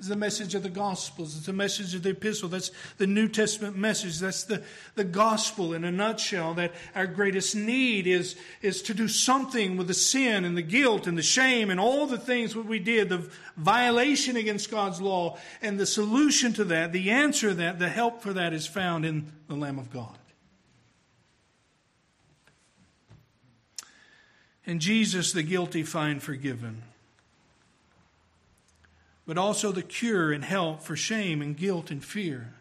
is 0.00 0.08
the 0.08 0.16
message 0.16 0.54
of 0.54 0.62
the 0.62 0.70
Gospels. 0.70 1.36
It's 1.36 1.46
the 1.46 1.52
message 1.52 1.94
of 1.94 2.02
the 2.02 2.10
epistle. 2.10 2.48
That's 2.48 2.70
the 2.96 3.06
New 3.06 3.28
Testament 3.28 3.76
message. 3.76 4.18
That's 4.18 4.44
the, 4.44 4.62
the 4.94 5.04
gospel 5.04 5.74
in 5.74 5.84
a 5.84 5.92
nutshell 5.92 6.54
that 6.54 6.72
our 6.94 7.06
greatest 7.06 7.54
need 7.54 8.06
is, 8.06 8.36
is 8.62 8.80
to 8.82 8.94
do 8.94 9.08
something 9.08 9.76
with 9.76 9.88
the 9.88 9.94
sin 9.94 10.44
and 10.44 10.56
the 10.56 10.62
guilt 10.62 11.06
and 11.06 11.18
the 11.18 11.22
shame 11.22 11.70
and 11.70 11.78
all 11.78 12.06
the 12.06 12.18
things 12.18 12.54
that 12.54 12.64
we 12.64 12.78
did, 12.78 13.10
the 13.10 13.30
violation 13.56 14.36
against 14.36 14.70
God's 14.70 15.00
law. 15.00 15.38
And 15.60 15.78
the 15.78 15.86
solution 15.86 16.54
to 16.54 16.64
that, 16.64 16.92
the 16.92 17.10
answer 17.10 17.50
to 17.50 17.54
that, 17.56 17.78
the 17.78 17.88
help 17.90 18.22
for 18.22 18.32
that 18.32 18.52
is 18.54 18.66
found 18.66 19.04
in 19.04 19.30
the 19.48 19.54
Lamb 19.54 19.78
of 19.78 19.92
God. 19.92 20.16
And 24.66 24.80
Jesus, 24.80 25.32
the 25.32 25.42
guilty, 25.42 25.82
find 25.82 26.22
forgiven 26.22 26.82
but 29.30 29.38
also 29.38 29.70
the 29.70 29.80
cure 29.80 30.32
and 30.32 30.44
help 30.44 30.82
for 30.82 30.96
shame 30.96 31.40
and 31.40 31.56
guilt 31.56 31.92
and 31.92 32.04
fear. 32.04 32.52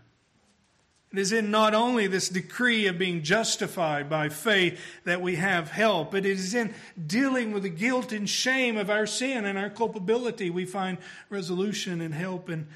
It 1.11 1.17
is 1.17 1.32
in 1.32 1.49
not 1.49 1.74
only 1.74 2.05
this 2.05 2.30
decree 2.30 2.86
of 2.86 2.99
being 2.99 3.24
justified 3.24 4.07
by 4.07 4.30
faith 4.30 4.80
that 5.03 5.20
we 5.20 5.38
have 5.38 5.72
help, 5.72 6.11
but 6.11 6.28
it 6.28 6.38
is 6.38 6.53
in 6.53 6.76
dealing 7.07 7.53
with 7.53 7.63
the 7.63 7.70
guilt 7.70 8.11
and 8.11 8.30
shame 8.30 8.78
of 8.78 8.91
our 8.91 9.07
sin 9.07 9.45
and 9.45 9.57
our 9.57 9.72
culpability 9.72 10.51
we 10.51 10.65
find 10.65 10.99
resolution 11.32 12.01
and 12.01 12.13
help 12.13 12.49
and, 12.49 12.67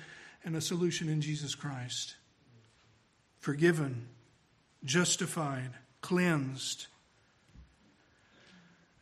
and 0.44 0.56
a 0.56 0.62
solution 0.62 1.08
in 1.08 1.22
Jesus 1.22 1.54
Christ. 1.54 2.16
Forgiven, 3.42 4.08
justified, 4.84 5.70
cleansed. 6.02 6.88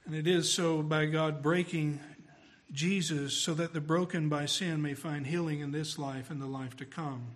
And 0.05 0.13
it 0.13 0.27
is 0.27 0.51
so 0.51 0.81
by 0.81 1.05
God 1.05 1.41
breaking 1.41 2.01
Jesus 2.71 3.33
so 3.33 3.53
that 3.53 3.73
the 3.73 3.81
broken 3.81 4.29
by 4.29 4.45
sin 4.45 4.81
may 4.81 4.93
find 4.93 5.27
healing 5.27 5.59
in 5.59 5.71
this 5.71 5.99
life 5.99 6.29
and 6.29 6.41
the 6.41 6.47
life 6.47 6.77
to 6.77 6.85
come. 6.85 7.31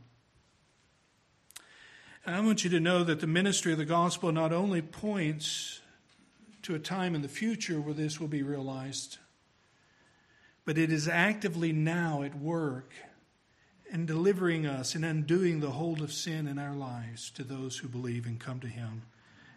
I 2.28 2.40
want 2.40 2.64
you 2.64 2.72
to 2.72 2.80
know 2.80 3.04
that 3.04 3.20
the 3.20 3.28
ministry 3.28 3.72
of 3.72 3.78
the 3.78 3.86
gospel 3.86 4.32
not 4.32 4.52
only 4.52 4.82
points 4.82 5.80
to 6.64 6.74
a 6.74 6.80
time 6.80 7.14
in 7.14 7.22
the 7.22 7.28
future 7.28 7.80
where 7.80 7.94
this 7.94 8.20
will 8.20 8.28
be 8.28 8.42
realized, 8.42 9.20
but 10.66 10.80
it 10.80 10.92
is 10.92 11.08
actively 11.08 11.72
now 11.72 12.24
at 12.24 12.36
work 12.36 12.92
in 13.92 14.08
delivering 14.08 14.66
us 14.66 14.96
and 14.96 15.06
undoing 15.06 15.60
the 15.60 15.70
hold 15.70 16.02
of 16.02 16.12
sin 16.12 16.48
in 16.48 16.58
our 16.58 16.74
lives 16.74 17.30
to 17.30 17.44
those 17.44 17.78
who 17.78 17.88
believe 17.88 18.26
and 18.26 18.40
come 18.40 18.60
to 18.60 18.68
Him, 18.68 19.04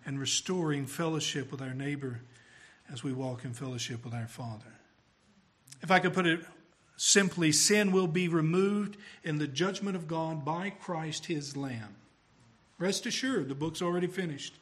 and 0.05 0.21
restoring 0.21 0.85
fellowship 0.85 1.51
with 1.51 1.63
our 1.63 1.73
neighbor 1.73 2.21
as 2.93 3.03
we 3.03 3.15
walk 3.15 3.47
in 3.47 3.55
fellowship 3.55 4.05
with 4.05 4.13
our 4.13 4.29
Father. 4.29 4.78
If 5.83 5.91
I 5.91 5.99
could 5.99 6.13
put 6.13 6.27
it 6.27 6.41
simply, 6.97 7.53
sin 7.53 7.93
will 7.93 8.09
be 8.09 8.29
removed 8.29 8.97
in 9.23 9.39
the 9.39 9.47
judgment 9.47 9.97
of 9.97 10.09
God 10.09 10.45
by 10.45 10.71
Christ, 10.71 11.27
His 11.27 11.57
Lamb. 11.57 11.97
Rest 12.79 13.07
assured, 13.07 13.49
the 13.49 13.55
book's 13.55 13.83
already 13.83 14.07
finished. 14.07 14.55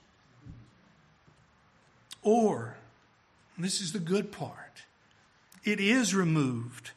Or, 2.22 2.76
this 3.58 3.80
is 3.80 3.92
the 3.92 3.98
good 3.98 4.32
part, 4.32 4.82
it 5.64 5.80
is 5.80 6.14
removed 6.14 6.90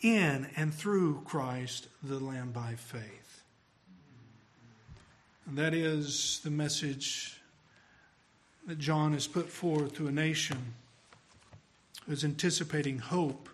in 0.00 0.48
and 0.56 0.72
through 0.72 1.22
Christ, 1.24 1.88
the 2.02 2.18
Lamb 2.18 2.52
by 2.52 2.74
faith. 2.74 3.42
And 5.46 5.56
that 5.58 5.74
is 5.74 6.40
the 6.44 6.50
message 6.50 7.40
that 8.66 8.78
John 8.78 9.12
has 9.12 9.26
put 9.26 9.48
forth 9.48 9.94
to 9.94 10.08
a 10.08 10.12
nation 10.12 10.74
who 12.04 12.12
is 12.12 12.24
anticipating 12.24 12.98
hope. 12.98 13.48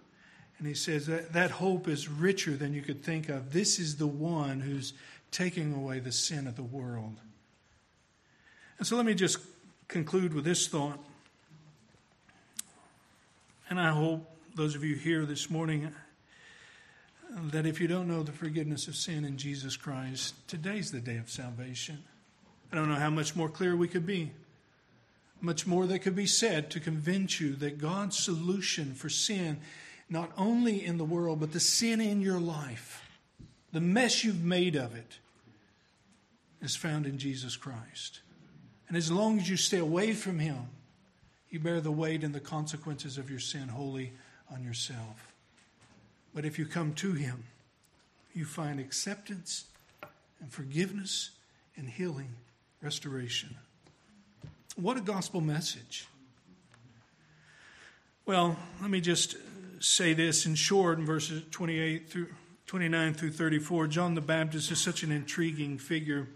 And 0.63 0.69
he 0.69 0.75
says 0.75 1.09
that 1.09 1.33
that 1.33 1.51
hope 1.51 1.89
is 1.89 2.09
richer 2.09 2.53
than 2.53 2.73
you 2.73 2.83
could 2.83 3.03
think 3.03 3.29
of. 3.29 3.53
This 3.53 3.81
is 3.81 3.97
the 3.97 4.07
one 4.07 4.61
who's 4.61 4.93
taking 5.33 5.75
away 5.75 5.99
the 5.99 6.13
sin 6.13 6.47
of 6.47 6.55
the 6.55 6.63
world. 6.63 7.17
And 8.79 8.87
so 8.87 8.95
let 8.95 9.05
me 9.05 9.15
just 9.15 9.39
conclude 9.89 10.33
with 10.33 10.45
this 10.45 10.69
thought. 10.69 11.01
And 13.69 13.81
I 13.81 13.91
hope 13.91 14.25
those 14.55 14.77
of 14.77 14.85
you 14.85 14.95
here 14.95 15.27
this 15.27 15.51
morning 15.51 15.93
that 17.29 17.67
if 17.67 17.81
you 17.81 17.89
don't 17.89 18.07
know 18.07 18.23
the 18.23 18.31
forgiveness 18.31 18.87
of 18.87 18.95
sin 18.95 19.25
in 19.25 19.39
Jesus 19.39 19.77
Christ, 19.77 20.37
today's 20.47 20.93
the 20.93 21.01
day 21.01 21.17
of 21.17 21.29
salvation. 21.29 22.05
I 22.71 22.77
don't 22.77 22.89
know 22.89 22.95
how 22.95 23.11
much 23.11 23.35
more 23.35 23.49
clear 23.49 23.75
we 23.75 23.89
could 23.89 24.07
be. 24.07 24.31
Much 25.41 25.67
more 25.67 25.89
that 25.89 25.99
could 25.99 26.15
be 26.15 26.27
said 26.27 26.71
to 26.71 26.79
convince 26.79 27.41
you 27.41 27.57
that 27.57 27.79
God's 27.79 28.17
solution 28.17 28.95
for 28.95 29.09
sin, 29.09 29.59
not 30.13 30.31
only 30.37 30.85
in 30.85 30.99
the 30.99 31.05
world, 31.05 31.41
but 31.41 31.53
the 31.53 31.61
sin 31.61 31.99
in 31.99 32.21
your 32.21 32.39
life, 32.39 33.03
the 33.73 33.81
mess 33.81 34.23
you've 34.23 34.45
made 34.45 34.77
of 34.77 34.95
it, 34.95 35.19
is 36.61 36.77
found 36.77 37.07
in 37.07 37.17
Jesus 37.17 37.57
Christ. 37.57 38.21
And 38.89 38.97
as 38.97 39.11
long 39.11 39.39
as 39.39 39.49
you 39.49 39.57
stay 39.57 39.79
away 39.79 40.13
from 40.13 40.39
Him, 40.39 40.69
you 41.49 41.59
bear 41.59 41.81
the 41.81 41.91
weight 41.91 42.23
and 42.23 42.35
the 42.35 42.41
consequences 42.41 43.17
of 43.17 43.31
your 43.31 43.41
sin 43.41 43.69
wholly 43.69 44.13
on 44.53 44.63
yourself. 44.63 45.33
But 46.35 46.45
if 46.45 46.59
you 46.59 46.67
come 46.67 46.93
to 46.95 47.15
Him, 47.15 47.45
you 48.35 48.45
find 48.45 48.79
acceptance 48.79 49.65
and 50.41 50.53
forgiveness 50.53 51.31
and 51.75 51.89
healing, 51.89 52.35
restoration. 52.83 53.57
What 54.77 54.99
a 54.99 55.01
gospel 55.01 55.41
message. 55.41 56.07
Well, 58.27 58.57
let 58.81 58.91
me 58.91 59.01
just 59.01 59.37
say 59.83 60.15
this 60.15 60.47
in 60.47 60.55
short 60.55 60.99
in 60.99 61.05
verses 61.05 61.43
28 61.51 62.09
through 62.09 62.29
29 62.67 63.15
through 63.15 63.33
34. 63.33 63.89
John 63.89 64.15
the 64.15 64.21
Baptist 64.21 64.71
is 64.71 64.81
such 64.81 65.03
an 65.03 65.11
intriguing 65.11 65.77
figure 65.77 66.29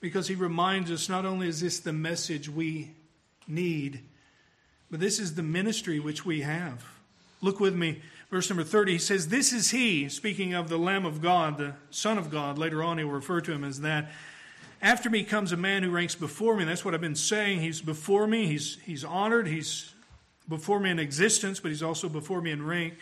because 0.00 0.26
he 0.26 0.34
reminds 0.34 0.90
us 0.90 1.08
not 1.08 1.24
only 1.24 1.48
is 1.48 1.60
this 1.60 1.78
the 1.78 1.92
message 1.92 2.48
we 2.48 2.92
need, 3.46 4.00
but 4.90 5.00
this 5.00 5.18
is 5.18 5.34
the 5.34 5.42
ministry 5.42 6.00
which 6.00 6.24
we 6.24 6.40
have. 6.40 6.84
Look 7.40 7.60
with 7.60 7.74
me, 7.74 8.00
verse 8.30 8.48
number 8.48 8.64
30. 8.64 8.92
He 8.92 8.98
says, 8.98 9.28
This 9.28 9.52
is 9.52 9.70
he, 9.70 10.08
speaking 10.08 10.54
of 10.54 10.68
the 10.68 10.78
Lamb 10.78 11.04
of 11.04 11.20
God, 11.20 11.58
the 11.58 11.74
Son 11.90 12.16
of 12.16 12.30
God. 12.30 12.58
Later 12.58 12.82
on, 12.82 12.98
he 12.98 13.04
will 13.04 13.12
refer 13.12 13.40
to 13.42 13.52
him 13.52 13.64
as 13.64 13.82
that. 13.82 14.10
After 14.80 15.08
me 15.08 15.24
comes 15.24 15.52
a 15.52 15.56
man 15.56 15.82
who 15.82 15.90
ranks 15.90 16.14
before 16.14 16.56
me. 16.56 16.64
That's 16.64 16.84
what 16.84 16.94
I've 16.94 17.00
been 17.00 17.14
saying. 17.14 17.60
He's 17.60 17.80
before 17.80 18.26
me, 18.26 18.46
he's, 18.46 18.78
he's 18.84 19.04
honored, 19.04 19.46
he's 19.46 19.93
before 20.48 20.80
me 20.80 20.90
in 20.90 20.98
existence, 20.98 21.60
but 21.60 21.70
he's 21.70 21.82
also 21.82 22.08
before 22.08 22.40
me 22.40 22.50
in 22.50 22.64
rank. 22.64 22.94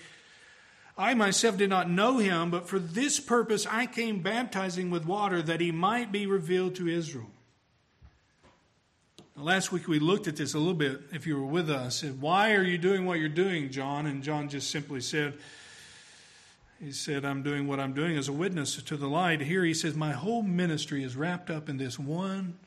I 0.97 1.15
myself 1.15 1.57
did 1.57 1.71
not 1.71 1.91
know 1.91 2.19
him, 2.19 2.51
but 2.51 2.69
for 2.69 2.79
this 2.79 3.19
purpose 3.19 3.67
I 3.67 3.87
came 3.87 4.21
baptizing 4.21 4.91
with 4.91 5.07
water 5.07 5.43
that 5.43 5.61
he 5.61 5.73
might 5.73 6.13
be 6.13 6.27
revealed 6.27 6.75
to 6.77 6.89
Israel. 6.89 7.31
Now, 9.37 9.45
last 9.45 9.73
week 9.73 9.89
we 9.89 9.99
looked 9.99 10.29
at 10.29 10.37
this 10.37 10.55
a 10.55 10.59
little 10.59 10.75
bit, 10.75 11.01
if 11.13 11.27
you 11.27 11.37
were 11.37 11.47
with 11.47 11.71
us. 11.71 12.05
Why 12.05 12.53
are 12.53 12.63
you 12.63 12.77
doing 12.77 13.07
what 13.07 13.19
you're 13.19 13.31
doing, 13.31 13.71
John? 13.71 14.07
And 14.07 14.23
John 14.23 14.49
just 14.49 14.71
simply 14.71 15.01
said, 15.01 15.39
he 16.79 16.93
said, 16.93 17.25
I'm 17.25 17.43
doing 17.43 17.69
what 17.69 17.79
I'm 17.79 17.93
doing 17.93 18.19
as 18.19 18.29
a 18.29 18.33
witness 18.33 18.83
to 18.83 18.97
the 18.97 19.07
light. 19.07 19.41
Here 19.41 19.65
he 19.65 19.73
says, 19.73 19.95
My 19.95 20.11
whole 20.11 20.43
ministry 20.43 21.05
is 21.05 21.15
wrapped 21.15 21.49
up 21.49 21.69
in 21.69 21.77
this 21.77 21.97
one, 21.97 22.59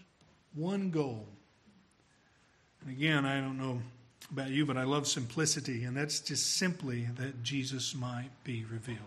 one 0.54 0.90
goal. 0.90 1.28
And 2.82 2.92
again, 2.92 3.26
I 3.26 3.42
don't 3.42 3.58
know 3.58 3.82
about 4.32 4.50
you, 4.50 4.66
but 4.66 4.78
I 4.78 4.84
love 4.84 5.08
simplicity, 5.08 5.84
and 5.84 5.96
that's 5.96 6.20
just 6.20 6.58
simply 6.58 7.08
that 7.18 7.44
Jesus 7.44 7.96
might 7.96 8.30
be 8.44 8.66
revealed. 8.66 9.00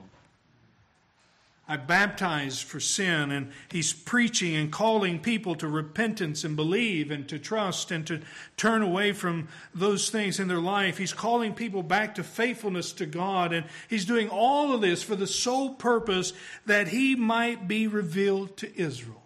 I 1.71 1.77
baptize 1.77 2.63
for 2.63 2.81
sin, 2.81 3.31
and 3.31 3.53
he's 3.71 3.93
preaching 3.93 4.57
and 4.57 4.73
calling 4.73 5.21
people 5.21 5.55
to 5.57 5.69
repentance 5.69 6.43
and 6.43 6.57
believe 6.57 7.11
and 7.11 7.29
to 7.29 7.39
trust 7.39 7.91
and 7.91 8.07
to 8.07 8.23
turn 8.57 8.81
away 8.81 9.13
from 9.13 9.49
those 9.75 10.09
things 10.09 10.41
in 10.41 10.49
their 10.49 10.61
life. 10.61 10.97
He's 10.97 11.13
calling 11.13 11.53
people 11.53 11.83
back 11.83 12.15
to 12.15 12.25
faithfulness 12.25 12.93
to 12.93 13.05
God, 13.05 13.53
and 13.53 13.67
he's 13.87 14.07
doing 14.07 14.31
all 14.31 14.73
of 14.73 14.81
this 14.81 15.03
for 15.03 15.15
the 15.15 15.27
sole 15.27 15.75
purpose 15.75 16.33
that 16.65 16.89
he 16.89 17.15
might 17.15 17.69
be 17.69 17.87
revealed 17.87 18.57
to 18.57 18.81
Israel. 18.81 19.23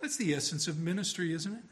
That's 0.00 0.16
the 0.16 0.32
essence 0.32 0.68
of 0.68 0.78
ministry, 0.78 1.34
isn't 1.34 1.52
it? 1.52 1.64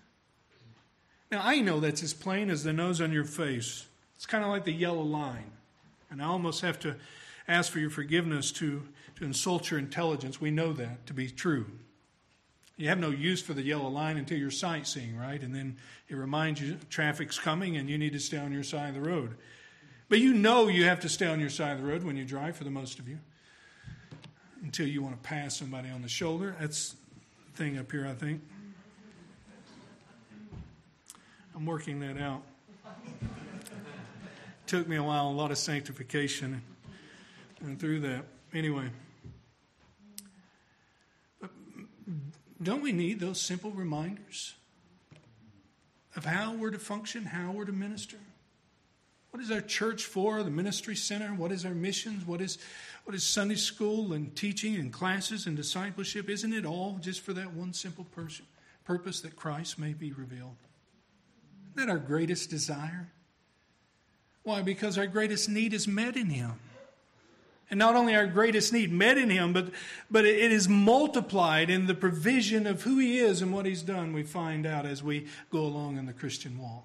Now, 1.37 1.43
I 1.45 1.61
know 1.61 1.81
that's 1.81 2.03
as 2.03 2.15
plain 2.15 2.49
as 2.49 2.65
the 2.65 2.73
nose 2.73 2.99
on 2.99 3.13
your 3.13 3.27
face. 3.27 3.85
It's 4.15 4.25
kind 4.25 4.43
of 4.43 4.49
like 4.49 4.65
the 4.65 4.73
yellow 4.73 5.03
line. 5.03 5.51
And 6.11 6.23
I 6.23 6.25
almost 6.25 6.63
have 6.63 6.81
to 6.81 6.97
ask 7.47 7.71
for 7.71 7.79
your 7.79 7.91
forgiveness 7.91 8.51
to, 8.53 8.83
to 9.17 9.25
insult 9.27 9.71
your 9.71 9.79
intelligence. 9.79 10.41
We 10.41 10.51
know 10.51 10.73
that 10.73 11.05
to 11.09 11.13
be 11.13 11.29
true. 11.29 11.67
You 12.79 12.89
have 12.89 12.99
no 12.99 13.11
use 13.11 13.43
for 13.43 13.53
the 13.53 13.61
yellow 13.61 13.89
line 13.91 14.17
until 14.17 14.39
you're 14.39 14.51
sightseeing, 14.51 15.15
right? 15.15 15.43
And 15.43 15.55
then 15.55 15.77
it 16.09 16.15
reminds 16.15 16.63
you 16.63 16.79
traffic's 16.89 17.39
coming 17.39 17.77
and 17.77 17.91
you 17.91 17.99
need 17.99 18.15
to 18.15 18.19
stay 18.19 18.39
on 18.39 18.51
your 18.51 18.63
side 18.63 18.89
of 18.89 18.95
the 18.95 19.07
road. 19.07 19.37
But 20.09 20.21
you 20.21 20.33
know 20.33 20.69
you 20.69 20.85
have 20.85 21.01
to 21.01 21.09
stay 21.11 21.27
on 21.27 21.39
your 21.39 21.51
side 21.51 21.73
of 21.73 21.83
the 21.83 21.87
road 21.87 22.03
when 22.03 22.17
you 22.17 22.25
drive, 22.25 22.57
for 22.57 22.65
the 22.65 22.71
most 22.71 22.99
of 22.99 23.11
you, 23.11 23.19
until 24.63 24.87
you 24.87 25.03
want 25.03 25.23
to 25.23 25.29
pass 25.29 25.59
somebody 25.59 25.91
on 25.91 26.01
the 26.01 26.09
shoulder. 26.09 26.57
That's 26.59 26.95
the 27.53 27.59
thing 27.59 27.77
up 27.77 27.93
here, 27.93 28.07
I 28.07 28.15
think. 28.15 28.41
I'm 31.57 31.65
working 31.65 32.01
that 32.01 32.19
out. 32.19 32.43
Took 34.67 34.87
me 34.87 34.97
a 34.97 35.03
while, 35.03 35.29
a 35.29 35.33
lot 35.33 35.51
of 35.51 35.57
sanctification, 35.57 36.61
and 37.61 37.81
through 37.81 38.01
that. 38.01 38.27
Anyway, 38.53 38.91
but 41.41 41.51
don't 42.63 42.83
we 42.83 42.93
need 42.93 43.21
those 43.21 43.41
simple 43.41 43.71
reminders 43.71 44.55
of 46.15 46.27
how 46.27 46.55
we're 46.55 46.71
to 46.71 46.79
function, 46.79 47.25
how 47.25 47.53
we're 47.53 47.65
to 47.65 47.73
minister? 47.73 48.19
What 49.31 49.43
is 49.43 49.51
our 49.51 49.63
church 49.63 50.05
for? 50.05 50.43
The 50.43 50.51
ministry 50.51 50.97
center? 50.97 51.29
What 51.29 51.53
is 51.53 51.65
our 51.65 51.75
missions? 51.75 52.27
What 52.27 52.41
is 52.43 52.59
what 53.05 53.15
is 53.15 53.23
Sunday 53.23 53.55
school 53.55 54.13
and 54.13 54.35
teaching 54.37 54.75
and 54.77 54.93
classes 54.93 55.47
and 55.47 55.57
discipleship? 55.57 56.29
Isn't 56.29 56.53
it 56.53 56.67
all 56.67 56.99
just 57.01 57.21
for 57.23 57.33
that 57.33 57.55
one 57.55 57.73
simple 57.73 58.07
purpose 58.85 59.21
that 59.21 59.37
Christ 59.37 59.79
may 59.79 59.95
be 59.95 60.13
revealed? 60.13 60.57
Isn't 61.77 61.89
that 61.89 61.93
our 61.93 61.99
greatest 61.99 62.49
desire? 62.49 63.09
Why? 64.45 64.63
Because 64.63 64.97
our 64.97 65.07
greatest 65.07 65.49
need 65.49 65.75
is 65.75 65.87
met 65.87 66.17
in 66.17 66.31
Him. 66.31 66.53
And 67.69 67.79
not 67.79 67.97
only 67.97 68.15
our 68.15 68.27
greatest 68.27 68.73
need 68.73 68.91
met 68.91 69.19
in 69.19 69.29
Him, 69.29 69.53
but, 69.53 69.71
but 70.11 70.25
it 70.25 70.53
is 70.53 70.71
multiplied 70.71 71.69
in 71.69 71.87
the 71.87 71.95
provision 71.95 72.67
of 72.67 72.83
who 72.83 72.99
He 72.99 73.19
is 73.19 73.43
and 73.43 73.53
what 73.53 73.67
He's 73.67 73.83
done, 73.83 74.15
we 74.15 74.23
find 74.23 74.65
out 74.65 74.87
as 74.87 75.03
we 75.03 75.27
go 75.51 75.61
along 75.61 75.99
in 75.99 76.07
the 76.07 76.15
Christian 76.15 76.59
walk. 76.59 76.85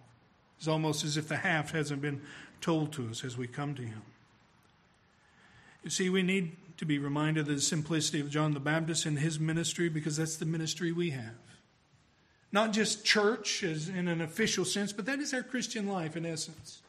It's 0.57 0.67
almost 0.67 1.05
as 1.05 1.15
if 1.15 1.29
the 1.29 1.37
half 1.37 1.71
hasn't 1.71 2.01
been 2.01 2.21
told 2.59 2.91
to 2.93 3.07
us 3.09 3.23
as 3.23 3.37
we 3.37 3.47
come 3.47 3.75
to 3.75 3.83
Him. 3.83 4.01
You 5.85 5.89
see, 5.89 6.09
we 6.09 6.21
need 6.21 6.57
to 6.77 6.85
be 6.85 6.99
reminded 6.99 7.47
of 7.47 7.55
the 7.55 7.61
simplicity 7.61 8.19
of 8.19 8.29
John 8.29 8.53
the 8.53 8.59
Baptist 8.59 9.05
and 9.05 9.17
his 9.17 9.39
ministry 9.39 9.87
because 9.87 10.17
that's 10.17 10.35
the 10.35 10.45
ministry 10.45 10.91
we 10.91 11.11
have. 11.11 11.35
Not 12.51 12.73
just 12.73 13.05
church 13.05 13.63
as 13.63 13.87
in 13.87 14.07
an 14.07 14.21
official 14.21 14.65
sense, 14.65 14.91
but 14.91 15.05
that 15.05 15.19
is 15.19 15.33
our 15.33 15.43
Christian 15.43 15.87
life 15.87 16.17
in 16.17 16.25
essence. 16.25 16.81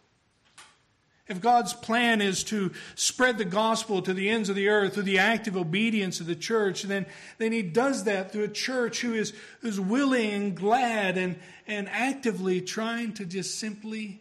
If 1.28 1.40
God's 1.40 1.72
plan 1.72 2.20
is 2.20 2.42
to 2.44 2.72
spread 2.96 3.38
the 3.38 3.44
gospel 3.44 4.02
to 4.02 4.12
the 4.12 4.28
ends 4.28 4.48
of 4.48 4.56
the 4.56 4.68
earth 4.68 4.94
through 4.94 5.04
the 5.04 5.20
active 5.20 5.56
obedience 5.56 6.20
of 6.20 6.26
the 6.26 6.34
church, 6.34 6.82
then, 6.82 7.06
then 7.38 7.52
He 7.52 7.62
does 7.62 8.04
that 8.04 8.32
through 8.32 8.44
a 8.44 8.48
church 8.48 9.00
who 9.00 9.14
is, 9.14 9.32
who's 9.60 9.78
willing 9.78 10.30
and 10.30 10.56
glad 10.56 11.16
and, 11.16 11.36
and 11.66 11.88
actively 11.88 12.60
trying 12.60 13.14
to 13.14 13.24
just 13.24 13.58
simply 13.58 14.20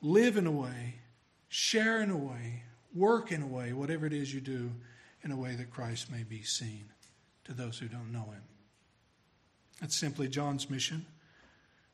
live 0.00 0.36
in 0.36 0.46
a 0.46 0.52
way, 0.52 1.00
share 1.48 2.00
in 2.00 2.10
a 2.10 2.16
way, 2.16 2.62
work 2.94 3.32
in 3.32 3.42
a 3.42 3.46
way, 3.46 3.72
whatever 3.72 4.06
it 4.06 4.12
is 4.12 4.32
you 4.32 4.40
do, 4.40 4.70
in 5.24 5.32
a 5.32 5.36
way 5.36 5.56
that 5.56 5.70
Christ 5.70 6.12
may 6.12 6.22
be 6.22 6.42
seen 6.42 6.84
to 7.44 7.52
those 7.52 7.78
who 7.78 7.88
don't 7.88 8.12
know 8.12 8.30
Him. 8.30 8.42
That's 9.84 9.96
simply 9.96 10.28
John's 10.28 10.70
mission, 10.70 11.04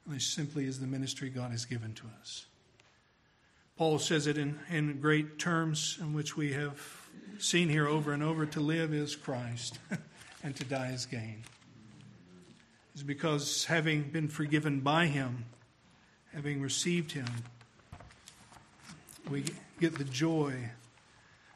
and 0.07 0.15
this 0.15 0.25
simply 0.25 0.67
is 0.67 0.79
the 0.79 0.87
ministry 0.87 1.29
God 1.29 1.51
has 1.51 1.65
given 1.65 1.93
to 1.95 2.05
us. 2.21 2.47
Paul 3.77 3.99
says 3.99 4.29
it 4.29 4.39
in, 4.39 4.61
in 4.71 5.01
great 5.01 5.41
terms 5.41 5.99
in 6.01 6.13
which 6.13 6.37
we 6.37 6.53
have 6.53 6.81
seen 7.41 7.69
here 7.69 7.89
over 7.89 8.13
and 8.13 8.23
over 8.23 8.47
to 8.47 8.61
live 8.61 8.95
is 8.95 9.17
Christ, 9.17 9.81
and 10.45 10.55
to 10.55 10.63
die 10.63 10.93
is 10.93 11.05
gain. 11.05 11.43
It's 12.95 13.03
because 13.03 13.65
having 13.65 14.05
been 14.05 14.29
forgiven 14.29 14.79
by 14.79 15.07
Him, 15.07 15.47
having 16.33 16.63
received 16.63 17.11
Him, 17.11 17.27
we 19.29 19.47
get 19.81 19.99
the 19.99 20.05
joy 20.05 20.55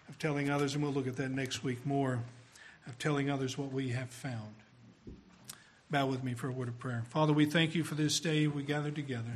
of 0.09 0.19
telling 0.19 0.51
others, 0.51 0.75
and 0.75 0.83
we'll 0.83 0.93
look 0.93 1.07
at 1.07 1.15
that 1.15 1.31
next 1.31 1.63
week 1.63 1.87
more, 1.87 2.25
of 2.89 2.99
telling 2.99 3.31
others 3.31 3.57
what 3.57 3.71
we 3.71 3.91
have 3.91 4.11
found. 4.11 4.64
Bow 5.95 6.07
with 6.07 6.25
me 6.25 6.35
for 6.35 6.49
a 6.49 6.51
word 6.51 6.67
of 6.67 6.77
prayer. 6.81 7.05
Father, 7.11 7.33
we 7.33 7.47
thank 7.47 7.77
you 7.77 7.85
for 7.85 7.95
this 7.95 8.19
day 8.19 8.49
we 8.49 8.65
gather 8.65 8.91
together. 8.91 9.31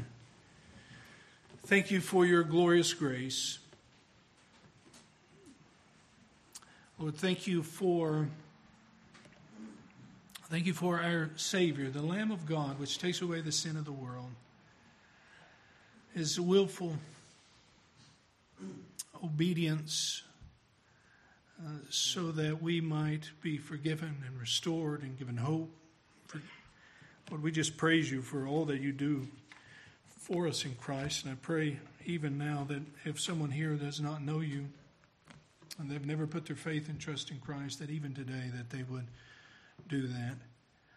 Thank 1.66 1.92
you 1.92 2.00
for 2.00 2.26
your 2.26 2.42
glorious 2.42 2.92
grace. 2.92 3.60
Lord, 6.98 7.14
thank 7.14 7.46
you 7.46 7.62
for 7.62 8.26
thank 10.50 10.66
you 10.66 10.72
for 10.72 11.00
our 11.00 11.30
Savior, 11.36 11.90
the 11.90 12.02
Lamb 12.02 12.32
of 12.32 12.44
God, 12.44 12.80
which 12.80 12.98
takes 12.98 13.22
away 13.22 13.40
the 13.40 13.52
sin 13.52 13.76
of 13.76 13.84
the 13.84 13.92
world. 13.92 14.32
His 16.12 16.40
willful 16.40 16.96
obedience 19.22 20.24
uh, 21.64 21.70
so 21.88 22.32
that 22.32 22.60
we 22.60 22.80
might 22.80 23.30
be 23.42 23.58
forgiven 23.58 24.24
and 24.26 24.40
restored 24.40 25.02
and 25.02 25.16
given 25.16 25.36
hope. 25.36 25.70
Lord, 27.30 27.42
we 27.42 27.52
just 27.52 27.76
praise 27.76 28.10
you 28.10 28.22
for 28.22 28.46
all 28.46 28.64
that 28.66 28.80
you 28.80 28.92
do 28.92 29.28
for 30.06 30.46
us 30.46 30.64
in 30.64 30.74
Christ. 30.76 31.24
And 31.24 31.32
I 31.32 31.36
pray 31.40 31.78
even 32.06 32.38
now 32.38 32.64
that 32.68 32.80
if 33.04 33.20
someone 33.20 33.50
here 33.50 33.74
does 33.74 34.00
not 34.00 34.22
know 34.22 34.40
you 34.40 34.66
and 35.78 35.90
they've 35.90 36.06
never 36.06 36.26
put 36.26 36.46
their 36.46 36.56
faith 36.56 36.88
and 36.88 36.98
trust 36.98 37.30
in 37.30 37.38
Christ, 37.38 37.80
that 37.80 37.90
even 37.90 38.14
today 38.14 38.50
that 38.56 38.70
they 38.70 38.82
would 38.82 39.06
do 39.88 40.06
that. 40.06 40.36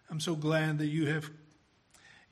I'm 0.10 0.22
so 0.22 0.36
glad 0.36 0.78
that 0.80 0.88
you 0.88 1.08
have 1.08 1.30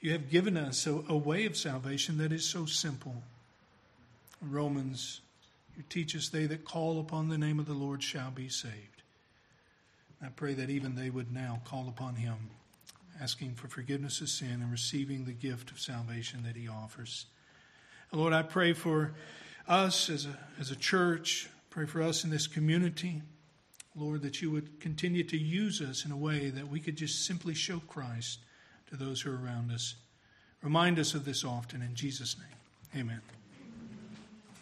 you 0.02 0.14
have 0.14 0.30
given 0.30 0.56
us 0.56 0.88
a, 0.88 1.04
a 1.10 1.18
way 1.18 1.46
of 1.46 1.58
salvation 1.58 2.20
that 2.20 2.32
is 2.32 2.46
so 2.46 2.66
simple. 2.66 3.22
Romans, 4.42 5.20
you 5.76 5.84
teach 5.90 6.16
us 6.16 6.30
they 6.30 6.46
that 6.46 6.64
call 6.64 7.02
upon 7.02 7.28
the 7.28 7.38
name 7.38 7.60
of 7.60 7.66
the 7.66 7.74
Lord 7.74 8.02
shall 8.02 8.32
be 8.32 8.48
saved. 8.48 9.04
I 10.24 10.28
pray 10.28 10.54
that 10.54 10.70
even 10.70 10.96
they 10.96 11.10
would 11.10 11.34
now 11.34 11.62
call 11.66 11.90
upon 11.90 12.16
him 12.16 12.50
asking 13.22 13.56
for 13.56 13.68
forgiveness 13.68 14.22
of 14.22 14.30
sin 14.30 14.62
and 14.62 14.72
receiving 14.72 15.26
the 15.26 15.34
gift 15.34 15.72
of 15.72 15.80
salvation 15.80 16.44
that 16.44 16.56
He 16.56 16.68
offers. 16.68 17.26
And 18.12 18.20
Lord, 18.20 18.34
I 18.34 18.42
pray 18.42 18.74
for 18.74 19.14
us 19.68 20.10
as 20.10 20.26
a, 20.26 20.38
as 20.60 20.72
a 20.72 20.76
church, 20.76 21.50
pray 21.70 21.86
for 21.86 22.02
us 22.02 22.24
in 22.24 22.30
this 22.30 22.48
community. 22.48 23.22
Lord, 23.96 24.22
that 24.22 24.42
you 24.42 24.52
would 24.52 24.80
continue 24.80 25.24
to 25.26 25.38
use 25.38 25.82
us 25.82 26.06
in 26.06 26.12
a 26.12 26.18
way 26.18 26.50
that 26.50 26.68
we 26.68 26.80
could 26.80 26.96
just 26.96 27.26
simply 27.26 27.54
show 27.54 27.80
Christ 27.88 28.40
to 28.90 28.96
those 28.96 29.22
who 29.22 29.32
are 29.32 29.44
around 29.44 29.72
us. 29.72 29.96
Remind 30.62 31.00
us 31.00 31.14
of 31.14 31.26
this 31.26 31.44
often 31.44 31.82
in 31.82 31.96
Jesus' 31.96 32.38
name. 32.38 33.02
Amen. 33.02 33.39